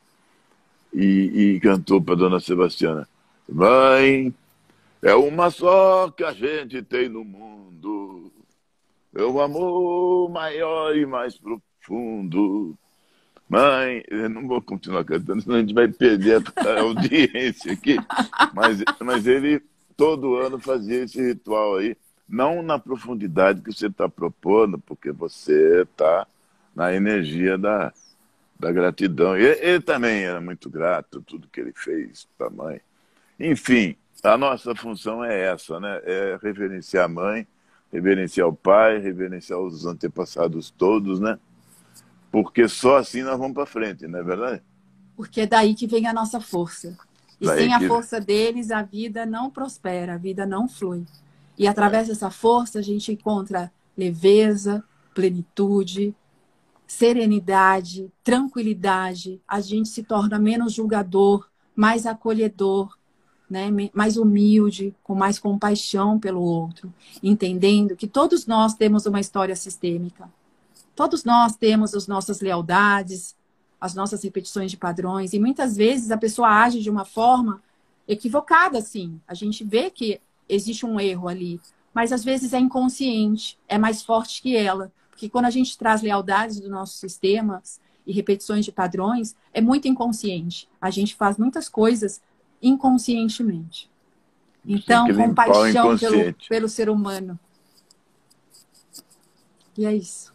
[0.93, 3.07] e, e cantou para Dona Sebastiana:
[3.49, 4.33] Mãe,
[5.01, 8.31] é uma só que a gente tem no mundo,
[9.15, 12.77] é o amor maior e mais profundo.
[13.49, 17.97] Mãe, eu não vou continuar cantando, senão a gente vai perder a audiência aqui.
[18.53, 19.61] Mas, mas ele
[19.95, 21.95] todo ano fazia esse ritual aí
[22.27, 26.25] não na profundidade que você está propondo, porque você está
[26.75, 27.93] na energia da,
[28.63, 29.35] da gratidão.
[29.35, 32.81] Ele, ele, também era muito grato, tudo que ele fez para a mãe.
[33.37, 36.01] Enfim, a nossa função é essa, né?
[36.05, 37.45] É reverenciar a mãe,
[37.91, 41.37] reverenciar o pai, reverenciar os antepassados todos, né?
[42.31, 44.61] Porque só assim nós vamos para frente, não é verdade?
[45.15, 46.97] Porque é daí que vem a nossa força.
[47.39, 51.03] E daí sem a força deles, a vida não prospera, a vida não flui.
[51.57, 54.83] E através dessa força a gente encontra leveza,
[55.13, 56.15] plenitude,
[56.93, 62.95] serenidade, tranquilidade, a gente se torna menos julgador, mais acolhedor,
[63.49, 69.55] né, mais humilde, com mais compaixão pelo outro, entendendo que todos nós temos uma história
[69.55, 70.29] sistêmica.
[70.95, 73.35] Todos nós temos as nossas lealdades,
[73.81, 77.59] as nossas repetições de padrões, e muitas vezes a pessoa age de uma forma
[78.07, 79.19] equivocada, assim.
[79.27, 81.59] A gente vê que existe um erro ali,
[81.91, 84.91] mas às vezes é inconsciente, é mais forte que ela.
[85.13, 87.61] Porque quando a gente traz lealdades do nosso sistema
[88.05, 90.67] e repetições de padrões, é muito inconsciente.
[90.81, 92.19] A gente faz muitas coisas
[92.59, 93.91] inconscientemente.
[94.65, 97.39] Então, compaixão pelo, pelo ser humano.
[99.77, 100.33] E é isso.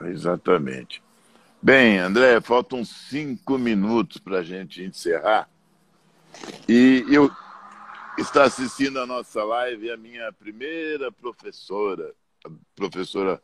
[0.00, 1.02] Exatamente.
[1.60, 5.50] Bem, André, faltam cinco minutos para a gente encerrar.
[6.66, 7.30] E eu
[8.16, 12.14] está assistindo a nossa live a minha primeira professora,
[12.44, 13.42] a professora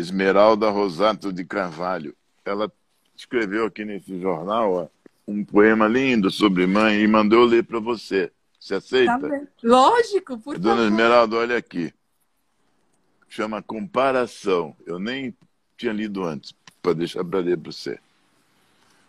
[0.00, 2.16] Esmeralda Rosato de Carvalho.
[2.44, 2.72] Ela
[3.14, 4.88] escreveu aqui nesse jornal ó,
[5.28, 8.32] um poema lindo sobre mãe e mandou ler para você.
[8.58, 9.18] Você aceita?
[9.20, 10.90] Tá Lógico, por Dona favor.
[10.90, 11.92] Esmeralda, olha aqui.
[13.28, 14.74] Chama Comparação.
[14.84, 15.34] Eu nem
[15.76, 17.98] tinha lido antes, para deixar para ler para você.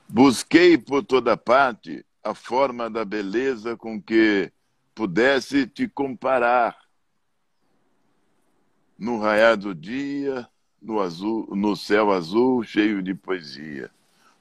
[0.08, 4.52] Busquei por toda parte a forma da beleza com que
[4.94, 6.78] pudesse te comparar.
[8.98, 10.48] No raiar do dia,
[10.82, 13.90] no, azul, no céu azul cheio de poesia.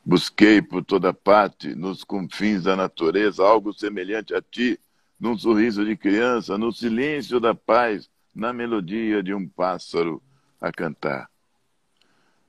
[0.05, 4.80] Busquei por toda parte, nos confins da natureza, algo semelhante a ti,
[5.18, 10.22] num sorriso de criança, no silêncio da paz, na melodia de um pássaro
[10.61, 11.28] a cantar.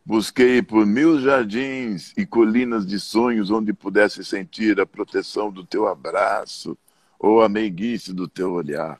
[0.05, 5.87] Busquei por mil jardins e colinas de sonhos onde pudesse sentir a proteção do teu
[5.87, 6.77] abraço
[7.19, 8.97] ou a meiguice do teu olhar.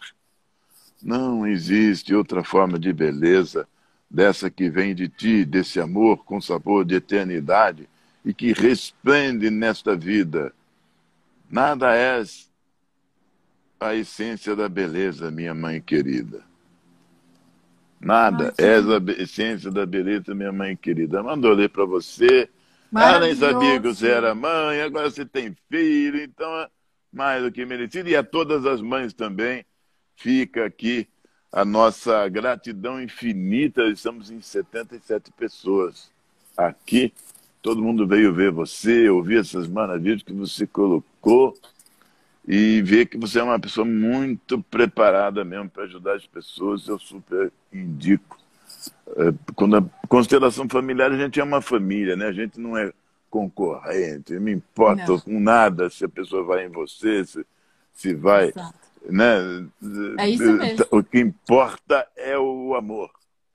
[1.02, 3.68] Não existe outra forma de beleza
[4.12, 7.88] dessa que vem de ti, desse amor com sabor de eternidade
[8.26, 10.54] e que resplende nesta vida.
[11.50, 12.52] Nada és
[13.80, 16.44] a essência da beleza, minha mãe querida.
[18.00, 18.54] Nada.
[18.58, 21.24] És a essência da beleza, minha mãe querida.
[21.24, 22.50] Mandou ler para você.
[22.92, 26.70] Nem sabia que você era mãe, agora você tem filho, então é
[27.14, 28.10] mais do que merecido.
[28.10, 29.66] E a todas as mães também,
[30.18, 31.08] fica aqui
[31.52, 33.84] a nossa gratidão infinita.
[33.84, 36.10] Estamos em 77 pessoas
[36.56, 37.14] aqui.
[37.62, 41.56] Todo mundo veio ver você, ouvir essas maravilhas que você colocou
[42.48, 46.88] e ver que você é uma pessoa muito preparada mesmo para ajudar as pessoas.
[46.88, 48.40] Eu super indico.
[49.18, 52.28] É, quando a constelação familiar, a gente é uma família, né?
[52.28, 52.92] A gente não é
[53.30, 55.20] concorrente, não me importa não.
[55.20, 57.46] com nada se a pessoa vai em você, se,
[57.94, 58.50] se vai.
[58.50, 59.68] Exato né?
[60.20, 60.86] É isso mesmo.
[60.92, 63.10] O que importa é o amor.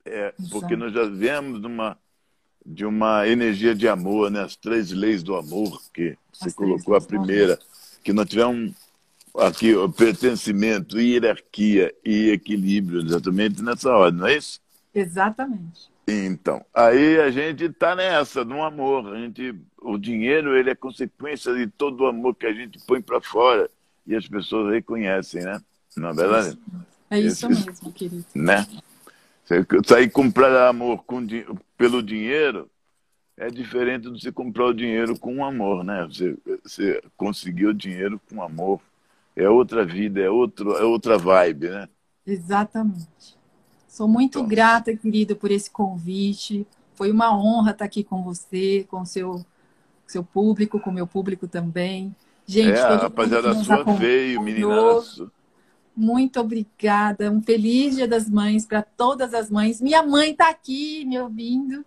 [0.05, 1.99] É, porque nós já vemos de uma,
[2.65, 4.43] de uma energia de amor, né?
[4.43, 7.59] as três leis do amor, que você As colocou a primeira,
[8.05, 8.73] que nós tivemos
[9.37, 14.61] aqui o pertencimento, hierarquia e equilíbrio, exatamente nessa ordem, não é isso?
[14.95, 15.91] Exatamente.
[16.09, 19.13] Então, aí a gente está nessa, no amor.
[19.13, 23.03] A gente, o dinheiro ele é consequência de todo o amor que a gente põe
[23.03, 23.69] para fora
[24.07, 25.61] e as pessoas reconhecem, né?
[25.97, 26.59] Não é verdade?
[27.11, 28.25] É isso mesmo, querido.
[28.35, 28.67] Né?
[29.87, 31.25] Sair comprar amor com,
[31.77, 32.69] pelo dinheiro
[33.37, 36.07] é diferente de você comprar o dinheiro com amor, né?
[36.07, 38.81] Você, você conseguir o dinheiro com amor.
[39.35, 41.89] É outra vida, é, outro, é outra vibe, né?
[42.27, 43.37] Exatamente.
[43.87, 46.67] Sou muito então, grata, querido, por esse convite.
[46.95, 49.45] Foi uma honra estar aqui com você, com o seu,
[50.07, 52.15] seu público, com o meu público também.
[52.47, 55.31] Gente, é, a rapaziada sua veio, meninaço.
[55.97, 57.31] Muito obrigada.
[57.31, 59.81] Um feliz Dia das Mães para todas as mães.
[59.81, 61.85] Minha mãe está aqui me ouvindo.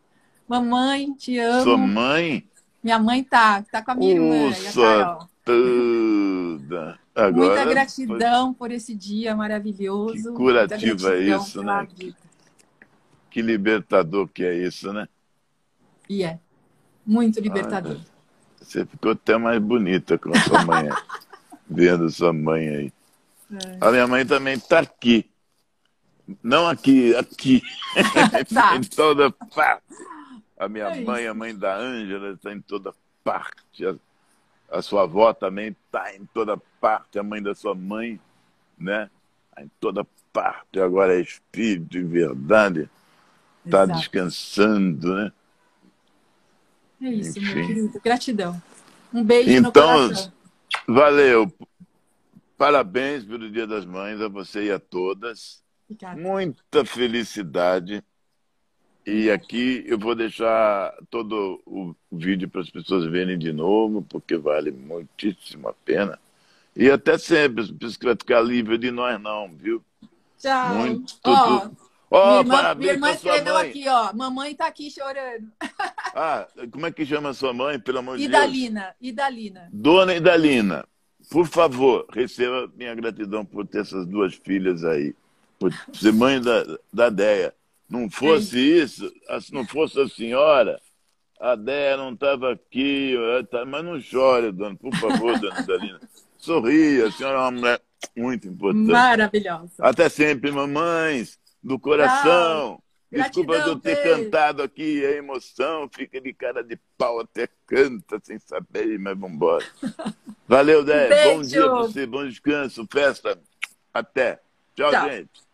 [0.47, 1.63] Mamãe, te amo.
[1.63, 2.43] Sua mãe?
[2.83, 5.29] Minha mãe tá, tá com a minha irmã, a Carol.
[5.45, 6.99] Toda.
[7.13, 8.55] Agora, Muita gratidão foi...
[8.55, 10.31] por esse dia maravilhoso.
[10.31, 11.87] Que curativo é isso, né?
[11.93, 12.15] Que,
[13.29, 15.07] que libertador que é isso, né?
[16.09, 16.39] E é.
[17.05, 17.97] Muito libertador.
[17.99, 18.18] Ah,
[18.69, 20.89] você ficou até mais bonita com a sua mãe,
[21.67, 22.93] vendo sua mãe aí.
[23.51, 23.77] É.
[23.81, 25.27] A minha mãe também está aqui.
[26.43, 27.63] Não aqui, aqui.
[28.53, 28.75] tá.
[28.75, 29.83] em toda parte.
[30.57, 31.31] A minha é mãe, isso.
[31.31, 32.93] a mãe da Ângela, está em toda
[33.23, 33.87] parte.
[33.87, 33.95] A,
[34.69, 37.17] a sua avó também está em toda parte.
[37.17, 38.19] A mãe da sua mãe,
[38.77, 39.09] né?
[39.55, 40.79] Tá em toda parte.
[40.79, 42.87] Agora é espírito de verdade.
[43.65, 45.31] Está descansando, né?
[47.01, 47.55] É isso, Enfim.
[47.55, 48.01] meu querido.
[48.03, 48.61] Gratidão.
[49.13, 50.09] Um beijo então.
[50.87, 51.51] Valeu.
[52.57, 55.63] Parabéns pelo Dia das Mães a você e a todas.
[55.89, 56.21] Obrigada.
[56.21, 58.03] Muita felicidade
[59.05, 64.37] E aqui eu vou deixar todo o vídeo para as pessoas verem de novo, porque
[64.37, 66.19] vale muitíssimo a pena.
[66.75, 69.83] E até sempre, você vai ficar livre de nós não, viu?
[70.37, 70.75] Tchau.
[70.75, 71.88] Muito, tu...
[72.09, 74.13] oh, minha irmã, minha irmã escreveu aqui, ó.
[74.13, 75.51] Mamãe tá aqui chorando.
[76.15, 78.43] Ah, como é que chama sua mãe, pelo amor de Deus?
[78.43, 79.69] Idalina, Idalina.
[79.71, 80.83] Dona Idalina,
[81.29, 85.13] por favor, receba minha gratidão por ter essas duas filhas aí.
[85.59, 87.53] Por ser mãe da, da Deia.
[87.87, 90.81] Não fosse é isso, se não fosse a senhora,
[91.39, 93.15] a Deia não estava aqui.
[93.51, 95.99] Tá, mas não chore, dona, por favor, dona Idalina.
[96.37, 97.81] Sorria, a senhora é uma mulher
[98.17, 98.91] muito importante.
[98.91, 99.71] Maravilhosa.
[99.79, 102.81] Até sempre, mamães, do coração.
[103.11, 108.37] Desculpa eu ter cantado aqui, a emoção, fica de cara de pau, até canta sem
[108.37, 109.65] saber, mas vambora.
[110.47, 111.25] Valeu, Dé.
[111.33, 113.39] Bom dia pra você, bom descanso, festa.
[113.91, 114.39] Até.
[114.75, 115.09] Tchau, Tchau.
[115.09, 115.48] gente.